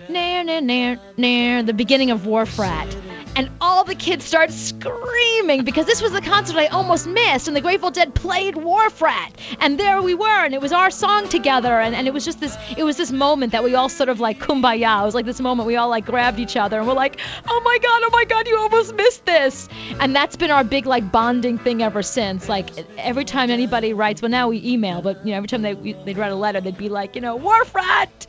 [0.09, 2.96] near near near near the beginning of Wharf Rat.
[3.39, 7.57] And all the kids start screaming because this was the concert I almost missed, and
[7.57, 11.28] the Grateful Dead played Wharf Rat, and there we were, and it was our song
[11.28, 14.09] together, and, and it was just this, it was this moment that we all sort
[14.09, 15.03] of like kumbaya.
[15.03, 17.61] It was like this moment we all like grabbed each other, and we're like, oh
[17.64, 19.68] my god, oh my god, you almost missed this,
[20.01, 22.49] and that's been our big like bonding thing ever since.
[22.49, 25.74] Like every time anybody writes, well now we email, but you know every time they
[25.74, 28.26] they'd write a letter, they'd be like, you know, Wharf Rat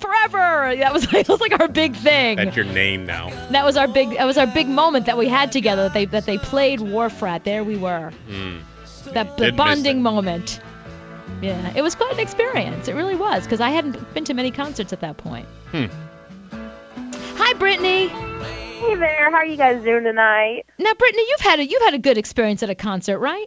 [0.00, 0.76] forever.
[0.76, 2.36] That was like, that was like our big thing.
[2.36, 3.30] That's your name now.
[3.50, 6.04] That was our big that was our big moment that we had together that they
[6.06, 7.44] that they played Wharf Rat.
[7.44, 8.12] There we were.
[8.28, 8.60] Mm.
[9.12, 10.60] That the bonding moment.
[11.42, 12.88] Yeah, it was quite an experience.
[12.88, 15.46] It really was because I hadn't been to many concerts at that point.
[15.70, 15.86] Hmm.
[17.36, 18.08] Hi, Brittany.
[18.08, 20.64] Hey there, how are you guys doing tonight?
[20.78, 23.46] Now, Brittany, you've had a you've had a good experience at a concert, right?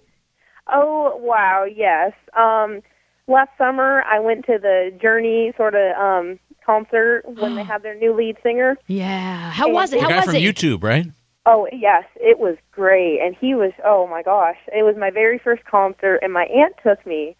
[0.72, 2.14] Oh wow, yes.
[2.38, 2.82] Um,
[3.30, 7.96] last summer I went to the Journey sort of um concert when they had their
[7.96, 8.78] new lead singer.
[8.88, 9.52] Yeah.
[9.52, 9.98] How was it?
[9.98, 10.42] The How guy was from it?
[10.44, 11.06] YouTube, right?
[11.46, 13.72] Oh yes, it was great, and he was.
[13.86, 17.36] Oh my gosh, it was my very first concert, and my aunt took me,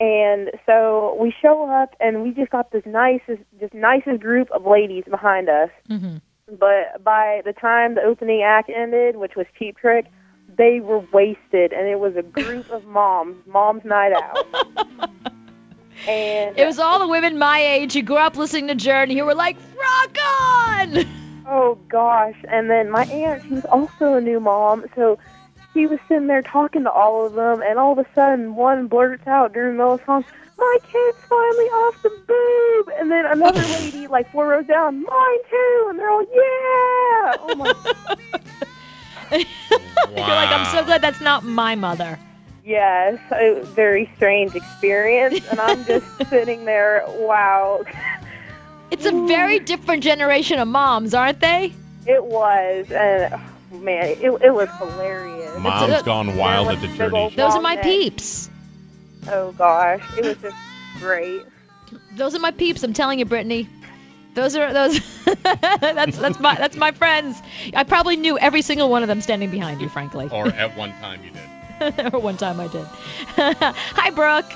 [0.00, 4.66] and so we show up, and we just got this nicest, just nicest group of
[4.66, 5.70] ladies behind us.
[5.88, 6.16] Mm-hmm.
[6.58, 10.06] But by the time the opening act ended, which was Cheap Trick,
[10.56, 14.46] they were wasted, and it was a group of moms, moms night out.
[16.08, 19.24] and It was all the women my age who grew up listening to Journey who
[19.24, 21.04] were like, "Rock on!"
[21.46, 22.36] Oh gosh!
[22.48, 25.18] And then my aunt, she was also a new mom, so
[25.74, 28.86] she was sitting there talking to all of them, and all of a sudden, one
[28.86, 30.24] blurts out during the middle of the song,
[30.58, 35.38] "My kid's finally off the boob," and then another lady, like four rows down, "Mine
[35.50, 37.74] too," and they're all, "Yeah!" Oh my!
[40.16, 42.18] You're like, I'm so glad that's not my mother.
[42.64, 47.04] Yes, a very strange experience, and I'm just sitting there.
[47.08, 47.82] Wow,
[48.90, 51.72] It's a very different generation of moms, aren't they?
[52.06, 53.32] it was, and
[53.72, 55.56] oh, man, it, it was hilarious.
[55.58, 57.36] Mom's gone wild at the Big old journey.
[57.36, 57.84] Those are my neck.
[57.84, 58.50] peeps.
[59.28, 60.56] Oh gosh, it was just
[60.98, 61.42] great.
[62.16, 62.82] Those are my peeps.
[62.82, 63.68] I'm telling you, Brittany.
[64.34, 65.00] Those are those.
[65.80, 67.42] that's that's my that's my friends.
[67.74, 70.28] I probably knew every single one of them standing behind you, frankly.
[70.32, 72.14] Or at one time you did.
[72.14, 72.86] or one time I did.
[73.36, 74.50] Hi, Brooke.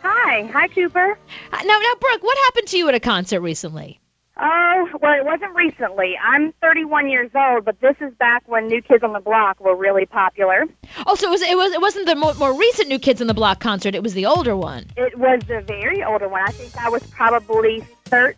[0.00, 1.18] Hi, hi, Cooper.
[1.52, 4.00] Uh, now, now, Brooke, what happened to you at a concert recently?
[4.40, 6.16] Oh, well, it wasn't recently.
[6.22, 9.74] I'm 31 years old, but this is back when New Kids on the Block were
[9.74, 10.64] really popular.
[11.06, 13.26] Oh, so it was it was it wasn't the more, more recent New Kids on
[13.26, 13.96] the Block concert.
[13.96, 14.86] It was the older one.
[14.96, 16.42] It was the very older one.
[16.42, 18.36] I think I was probably 13,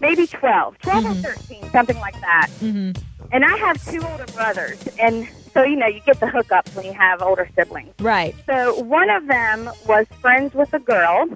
[0.00, 2.48] maybe 12, 12 or 13, something like that.
[2.60, 3.00] Mm-hmm.
[3.32, 6.84] And I have two older brothers, and so you know you get the hookups when
[6.84, 7.94] you have older siblings.
[8.00, 8.34] Right.
[8.46, 11.28] So one of them was friends with a girl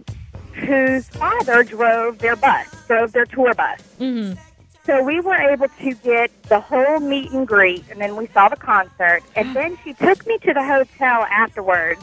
[0.55, 3.81] whose father drove their bus, drove their tour bus.
[4.01, 4.39] Mm-hmm.
[4.85, 8.49] So we were able to get the whole meet and greet, and then we saw
[8.49, 9.23] the concert.
[9.35, 12.03] And then she took me to the hotel afterwards.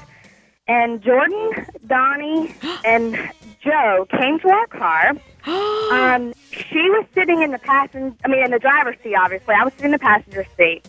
[0.68, 2.56] And Jordan, Donnie,
[2.86, 3.32] and
[3.62, 5.12] Joe came to our car.
[5.46, 9.54] um, she was sitting in the passenger, I mean, in the driver's seat, obviously.
[9.54, 10.88] I was sitting in the passenger seat.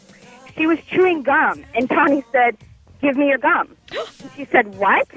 [0.57, 2.57] She was chewing gum, and Tony said,
[3.01, 3.77] "Give me your gum."
[4.23, 5.09] And she said, "What?"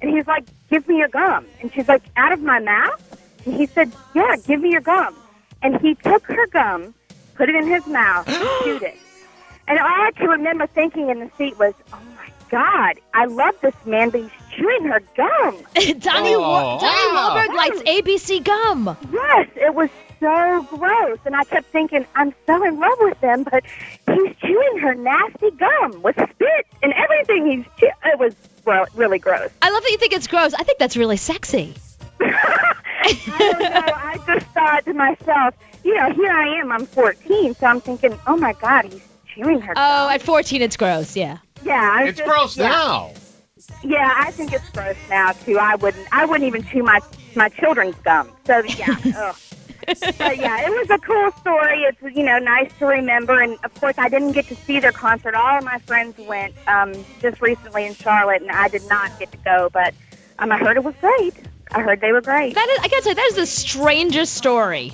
[0.00, 3.00] And he's like, "Give me your gum." And she's like, "Out of my mouth?"
[3.44, 5.16] And he said, "Yeah, give me your gum."
[5.62, 6.94] And he took her gum,
[7.34, 8.98] put it in his mouth, and chewed it.
[9.66, 13.54] And all I can remember thinking in the seat was, "Oh my God, I love
[13.62, 15.56] this man, but he's chewing her gum."
[16.00, 17.34] Donnie, Wa- Oh, Donnie wow.
[17.36, 18.96] Wahlberg likes ABC gum.
[19.12, 19.90] Yes, it was
[20.20, 23.62] so gross, and I kept thinking, I'm so in love with him, but
[24.10, 27.46] he's chewing her nasty gum with spit and everything.
[27.50, 28.34] He's chew- it was
[28.64, 29.50] well, really gross.
[29.60, 30.54] I love that you think it's gross.
[30.54, 31.74] I think that's really sexy.
[32.20, 33.92] I don't know.
[33.94, 36.72] I just thought to myself, you know, here I am.
[36.72, 39.02] I'm 14, so I'm thinking, oh my God, he's
[39.34, 39.74] chewing her.
[39.76, 41.14] Oh, at 14, it's gross.
[41.16, 41.38] Yeah.
[41.62, 42.68] Yeah, I It's just- gross yeah.
[42.68, 43.12] now.
[43.82, 45.58] Yeah, I think it's gross now too.
[45.58, 46.06] I wouldn't.
[46.12, 47.00] I wouldn't even chew my
[47.34, 48.30] my children's gum.
[48.46, 48.96] So yeah.
[49.16, 49.36] ugh.
[49.86, 51.82] but yeah, it was a cool story.
[51.82, 54.92] It's you know nice to remember, and of course I didn't get to see their
[54.92, 55.34] concert.
[55.34, 59.30] All of my friends went um, just recently in Charlotte, and I did not get
[59.32, 59.68] to go.
[59.72, 59.94] But
[60.38, 61.34] um, I heard it was great.
[61.72, 62.54] I heard they were great.
[62.54, 64.92] That is, I gotta say, that is the strangest story.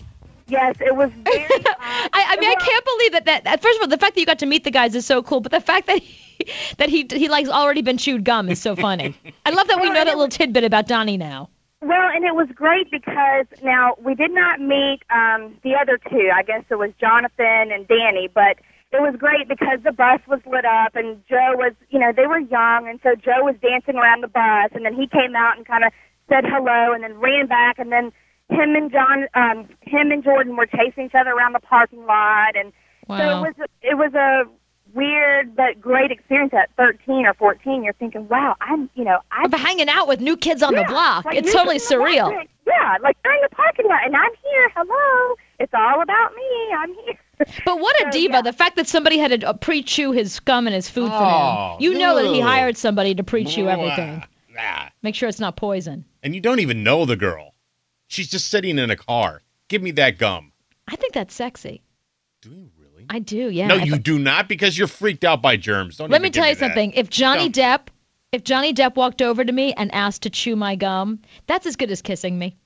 [0.49, 1.47] Yes, it was very.
[1.49, 3.45] I, I mean, I can't believe that, that.
[3.45, 5.23] that- First of all, the fact that you got to meet the guys is so
[5.23, 6.16] cool, but the fact that he,
[6.78, 9.14] that he he likes already been chewed gum is so funny.
[9.46, 11.48] I love that we know that little tidbit about Donnie now.
[11.82, 16.30] Well, and it was great because now we did not meet um, the other two.
[16.34, 18.59] I guess it was Jonathan and Danny, but
[18.92, 22.26] it was great because the bus was lit up and Joe was, you know, they
[22.26, 25.57] were young, and so Joe was dancing around the bus, and then he came out
[25.57, 25.92] and kind of
[26.28, 28.12] said hello, and then ran back, and then
[28.51, 32.57] him and John, um, him and Jordan were chasing each other around the parking lot,
[32.57, 32.72] and
[33.09, 34.44] so it was it was a
[34.95, 37.82] weird but great experience at 13 or 14.
[37.84, 41.24] You're thinking, wow, I'm, you know, I'm hanging out with new kids on the block,
[41.24, 42.45] like it's totally Kids Block, surreal.
[42.66, 44.70] Yeah, like they're in the parking lot, and I'm here.
[44.76, 46.74] Hello, it's all about me.
[46.76, 47.18] I'm here.
[47.64, 48.32] But what a So, diva!
[48.34, 48.43] yeah.
[48.43, 51.24] The fact that somebody had to uh, pre-chew his gum and his food Oh, for
[51.84, 51.93] him.
[51.93, 53.70] You know that he hired somebody to pre-chew Nah.
[53.70, 54.22] everything.
[54.55, 54.88] Nah.
[55.03, 56.05] Make sure it's not poison.
[56.22, 57.55] And you don't even know the girl.
[58.09, 59.41] She's just sitting in a car.
[59.68, 60.53] Give me that gum.
[60.86, 61.80] I think that's sexy.
[62.43, 62.80] Do you really?
[63.11, 63.51] I do.
[63.51, 63.67] Yeah.
[63.67, 65.97] no, you do not because you're freaked out by germs.
[65.97, 66.61] Don't Let even me tell you that.
[66.61, 66.93] something.
[66.93, 67.65] If Johnny Don't.
[67.65, 67.89] Depp,
[68.31, 71.75] if Johnny Depp walked over to me and asked to chew my gum, that's as
[71.75, 72.57] good as kissing me.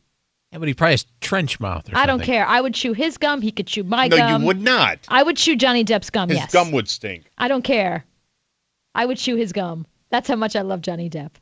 [0.52, 2.46] Yeah, but he probably has trench mouth or I don't care.
[2.46, 3.40] I would chew his gum.
[3.40, 4.30] He could chew my No, gum.
[4.30, 4.98] No, you would not.
[5.08, 6.28] I would chew Johnny Depp's gum.
[6.28, 6.52] His yes.
[6.52, 7.24] gum would stink.
[7.38, 8.04] I don't care.
[8.94, 9.86] I would chew his gum.
[10.10, 11.32] That's how much I love Johnny Depp.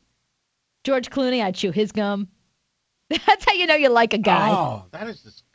[0.85, 2.27] George Clooney, I'd chew his gum.
[3.09, 4.49] That's how you know you like a guy.
[4.49, 5.52] Oh, that is disgusting.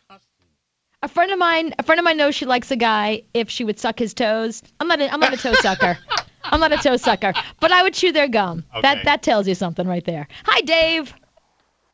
[1.03, 3.63] A friend of mine, a friend of mine knows she likes a guy if she
[3.65, 4.63] would suck his toes.
[4.81, 5.97] I'm not, a, I'm not a toe sucker.
[6.45, 8.65] I'm not a toe sucker, but I would chew their gum.
[8.83, 9.05] That Okay.
[9.05, 10.27] that tells you something right there.
[10.45, 11.13] Hi, Dave.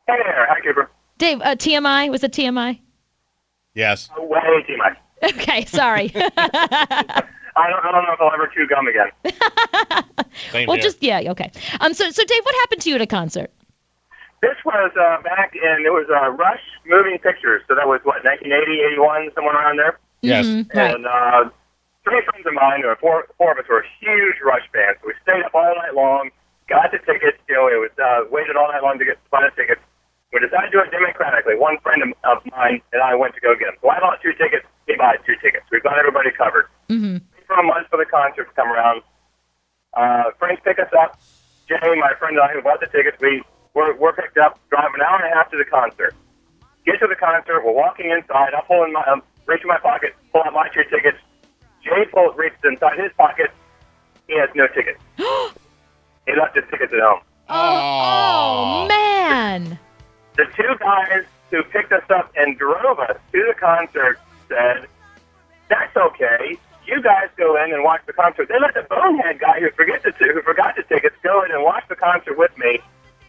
[0.07, 0.89] Hey there, hi Cooper.
[1.17, 2.79] Dave, uh, TMI was it TMI?
[3.73, 4.09] Yes.
[4.17, 4.97] Oh, well, hey, T-Mike.
[5.23, 6.11] Okay, sorry.
[6.15, 9.11] I don't, I don't know if I'll ever chew gum again.
[10.51, 10.83] Same well, here.
[10.83, 11.51] just yeah, okay.
[11.79, 13.51] Um, so so Dave, what happened to you at a concert?
[14.45, 17.65] This was uh, back in, it was uh, Rush Moving Pictures.
[17.67, 19.97] So that was, what, 1980, 81, somewhere around there?
[20.21, 20.45] Yes.
[20.45, 20.69] Mhm.
[20.77, 21.49] And uh,
[22.05, 25.01] three friends of mine, or four, four of us, were huge Rush fans.
[25.01, 26.29] So we stayed up all night long,
[26.69, 27.41] got the tickets.
[27.49, 29.81] You know, it was uh, waited all night long to get to buy the tickets.
[30.33, 31.55] We decided to do it democratically.
[31.57, 33.77] One friend of- of mine and I went to go get them.
[33.81, 34.65] So I bought two tickets.
[34.85, 35.65] He bought two tickets.
[35.71, 36.67] We got everybody covered.
[36.89, 37.23] Mm-hmm.
[37.23, 39.01] We for a month for the concert to come around.
[39.93, 41.17] Uh, friends pick us up.
[41.69, 43.41] Jay, my friend and I, who bought the tickets, we
[43.75, 46.15] we're, we're picked up, drive an hour and a half to the concert.
[46.85, 48.53] Get to the concert, we're walking inside.
[48.53, 51.17] I'm pulling my, I'm reaching my pocket, pull out my two tickets.
[51.83, 53.51] Jay pulls, reaches inside his pocket.
[54.27, 54.99] He has no tickets.
[55.17, 57.21] he left his tickets at home.
[57.49, 59.77] Oh, oh man.
[60.35, 64.19] The two guys who picked us up and drove us to the concert
[64.49, 64.87] said,
[65.69, 66.57] "That's okay.
[66.87, 70.01] You guys go in and watch the concert." They let the bonehead guy who forget
[70.01, 72.79] the who forgot the tickets go in and watch the concert with me.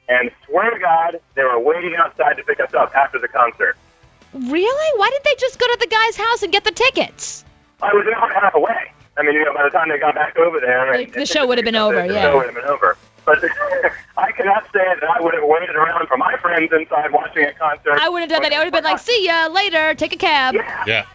[0.08, 3.76] And swear to God, they were waiting outside to pick us up after the concert.
[4.32, 4.98] Really?
[4.98, 7.44] Why didn't they just go to the guy's house and get the tickets?
[7.82, 8.92] I was an hour and a half away.
[9.18, 11.46] I mean, you know, by the time they got back over there, Like, the show
[11.46, 12.22] would have been over, the yeah.
[12.22, 12.96] show would have been over.
[13.24, 13.38] But
[14.16, 17.52] I cannot say that I would have waited around for my friends inside watching a
[17.54, 17.98] concert.
[18.00, 18.54] I wouldn't have done that.
[18.54, 19.94] I would have been like, see ya later.
[19.94, 20.54] Take a cab.
[20.86, 21.06] Yeah.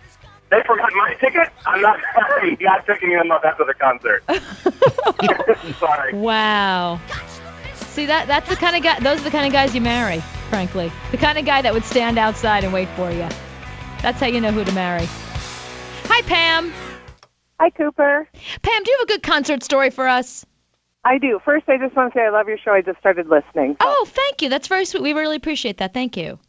[0.49, 1.47] They forgot my ticket.
[1.65, 2.57] I'm not sorry.
[2.59, 4.23] Not picking them up after the concert.
[5.79, 6.13] sorry.
[6.13, 6.99] Wow.
[7.91, 10.19] See that that's the kind of guy those are the kind of guys you marry,
[10.49, 10.91] frankly.
[11.11, 13.27] The kind of guy that would stand outside and wait for you.
[14.01, 15.05] That's how you know who to marry.
[16.05, 16.73] Hi Pam.
[17.59, 18.27] Hi, Cooper.
[18.63, 20.43] Pam, do you have a good concert story for us?
[21.03, 21.39] I do.
[21.45, 22.71] First, I just want to say I love your show.
[22.71, 23.77] I just started listening.
[23.79, 24.49] Oh, thank you.
[24.49, 25.03] That's very sweet.
[25.03, 25.93] We really appreciate that.
[25.93, 26.39] Thank you.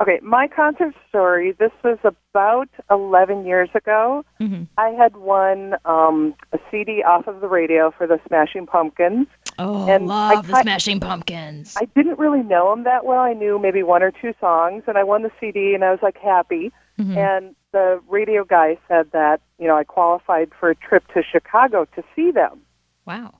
[0.00, 1.52] Okay, my concert story.
[1.58, 4.24] This was about 11 years ago.
[4.40, 4.66] Mhm.
[4.76, 9.26] I had won um, a CD off of the radio for the Smashing Pumpkins.
[9.58, 11.76] Oh, And I love the Smashing Pumpkins.
[11.80, 13.20] I didn't really know them that well.
[13.20, 16.00] I knew maybe one or two songs, and I won the CD, and I was
[16.02, 16.72] like happy.
[16.98, 17.16] Mhm.
[17.16, 21.86] And the radio guy said that you know I qualified for a trip to Chicago
[21.96, 22.60] to see them.
[23.06, 23.34] Wow.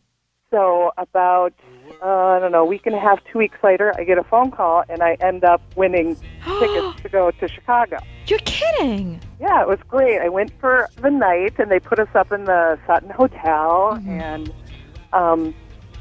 [0.50, 1.54] So about
[2.02, 4.22] uh, I don't know, a week and a half, two weeks later, I get a
[4.24, 6.16] phone call, and I end up winning
[6.58, 7.98] tickets to go to Chicago.
[8.26, 9.20] You're kidding.
[9.40, 10.20] Yeah, it was great.
[10.20, 14.52] I went for the night, and they put us up in the Sutton Hotel, and
[15.12, 15.54] um,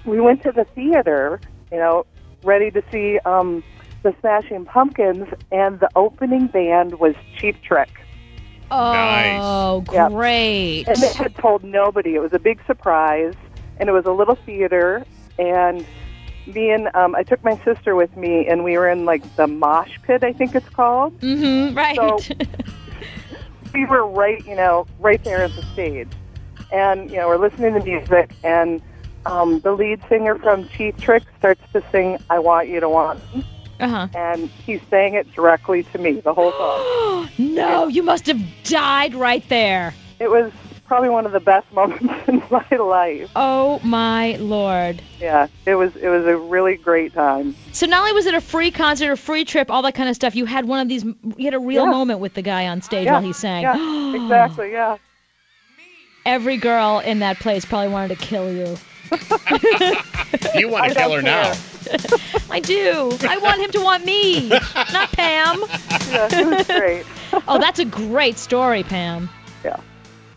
[0.06, 1.39] we went to the theater.
[1.72, 2.06] You know,
[2.43, 3.64] ready to see um,
[4.04, 7.89] the Smashing Pumpkins, and the opening band was Cheap Trick.
[8.72, 10.10] Oh, Yep.
[10.12, 10.88] great.
[10.88, 12.16] And they had told nobody.
[12.16, 13.36] It was a big surprise,
[13.78, 15.06] and it was a little theater.
[15.38, 15.86] And
[16.47, 19.47] me and um, I took my sister with me, and we were in like the
[19.47, 21.18] mosh pit, I think it's called.
[21.20, 21.78] Mm-hmm.
[21.78, 21.95] Right.
[21.95, 22.24] So
[23.74, 26.10] we were right, you know, right there at the stage,
[26.72, 28.82] and you know, we're listening to music, and
[29.26, 33.20] um, the lead singer from Cheap Trick starts to sing "I Want You to Want,"
[33.36, 33.44] Me,"
[33.80, 34.08] Uh-huh.
[34.16, 37.30] and he's saying it directly to me the whole song.
[37.38, 39.94] no, you must have died right there.
[40.20, 40.52] It was
[40.86, 43.30] probably one of the best moments in my life.
[43.36, 45.02] Oh my lord.
[45.20, 47.56] Yeah, it was it was a really great time.
[47.72, 50.16] So not only was it a free concert, a free trip, all that kind of
[50.16, 51.92] stuff, you had one of these you had a real Yeah.
[51.92, 53.64] moment with the guy on stage Yeah, while he sang.
[53.64, 54.72] Yeah, exactly.
[54.72, 54.98] Yeah.
[56.26, 58.78] Every girl in that place probably wanted to kill you.
[60.55, 61.53] You want I to kill don't her now.
[62.49, 63.18] I do.
[63.28, 65.62] I want him to want me, not Pam.
[66.09, 67.05] Yeah, it was great.
[67.47, 69.30] oh, that's a great story, Pam.
[69.64, 69.80] Yeah.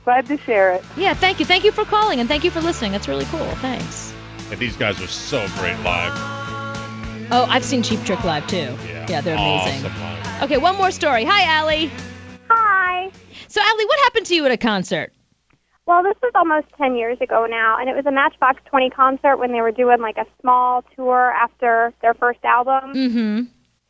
[0.04, 0.84] Glad to share it.
[0.96, 1.46] Yeah, thank you.
[1.46, 2.92] Thank you for calling and thank you for listening.
[2.92, 3.46] That's really cool.
[3.56, 4.12] Thanks.
[4.50, 6.12] And these guys are so great live.
[7.30, 8.76] Oh, I've seen Cheap Trick live too.
[9.08, 9.86] Yeah, they're amazing.
[9.86, 10.42] Awesome live.
[10.42, 11.24] Okay, one more story.
[11.24, 11.90] Hi, Allie.
[12.50, 13.10] Hi.
[13.48, 15.12] So, Allie, what happened to you at a concert?
[15.86, 19.36] Well, this was almost 10 years ago now, and it was a Matchbox 20 concert
[19.36, 22.94] when they were doing like a small tour after their first album.
[22.94, 23.40] Mm-hmm.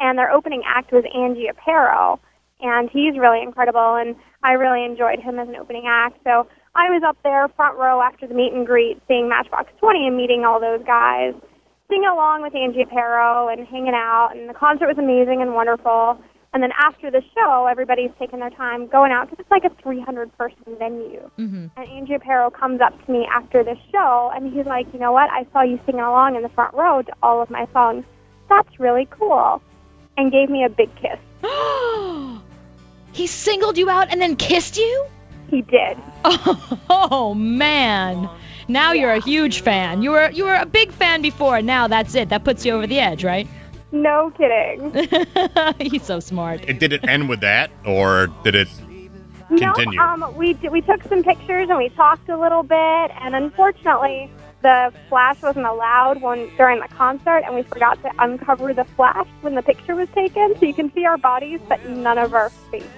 [0.00, 2.18] And their opening act was Angie Aparo,
[2.60, 6.18] and he's really incredible, and I really enjoyed him as an opening act.
[6.24, 10.08] So I was up there front row after the meet and greet, seeing Matchbox 20
[10.08, 11.32] and meeting all those guys,
[11.88, 16.18] singing along with Angie Aparo and hanging out, and the concert was amazing and wonderful.
[16.54, 19.82] And then after the show, everybody's taking their time going out because it's like a
[19.82, 21.28] 300 person venue.
[21.38, 21.66] Mm-hmm.
[21.76, 25.12] And Angie Aparo comes up to me after the show, and he's like, "You know
[25.12, 25.28] what?
[25.30, 28.04] I saw you singing along in the front row to all of my songs.
[28.48, 29.60] That's really cool,"
[30.16, 31.18] and gave me a big kiss.
[33.14, 35.06] He singled you out and then kissed you?
[35.48, 35.96] He did.
[36.90, 38.28] Oh, man.
[38.66, 40.02] Now you're a huge fan.
[40.02, 41.60] You were you were a big fan before.
[41.60, 42.30] Now that's it.
[42.30, 43.46] That puts you over the edge, right?
[43.94, 44.92] No kidding.
[45.90, 46.64] He's so smart.
[46.68, 48.68] And did it end with that, or did it
[49.48, 49.98] continue?
[50.00, 52.76] No, um, we d- we took some pictures and we talked a little bit,
[53.20, 54.28] and unfortunately,
[54.62, 59.28] the flash wasn't allowed when during the concert, and we forgot to uncover the flash
[59.42, 62.50] when the picture was taken, so you can see our bodies, but none of our
[62.72, 62.88] faces.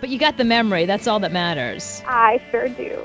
[0.00, 0.84] But you got the memory.
[0.84, 2.02] That's all that matters.
[2.06, 3.02] I sure do.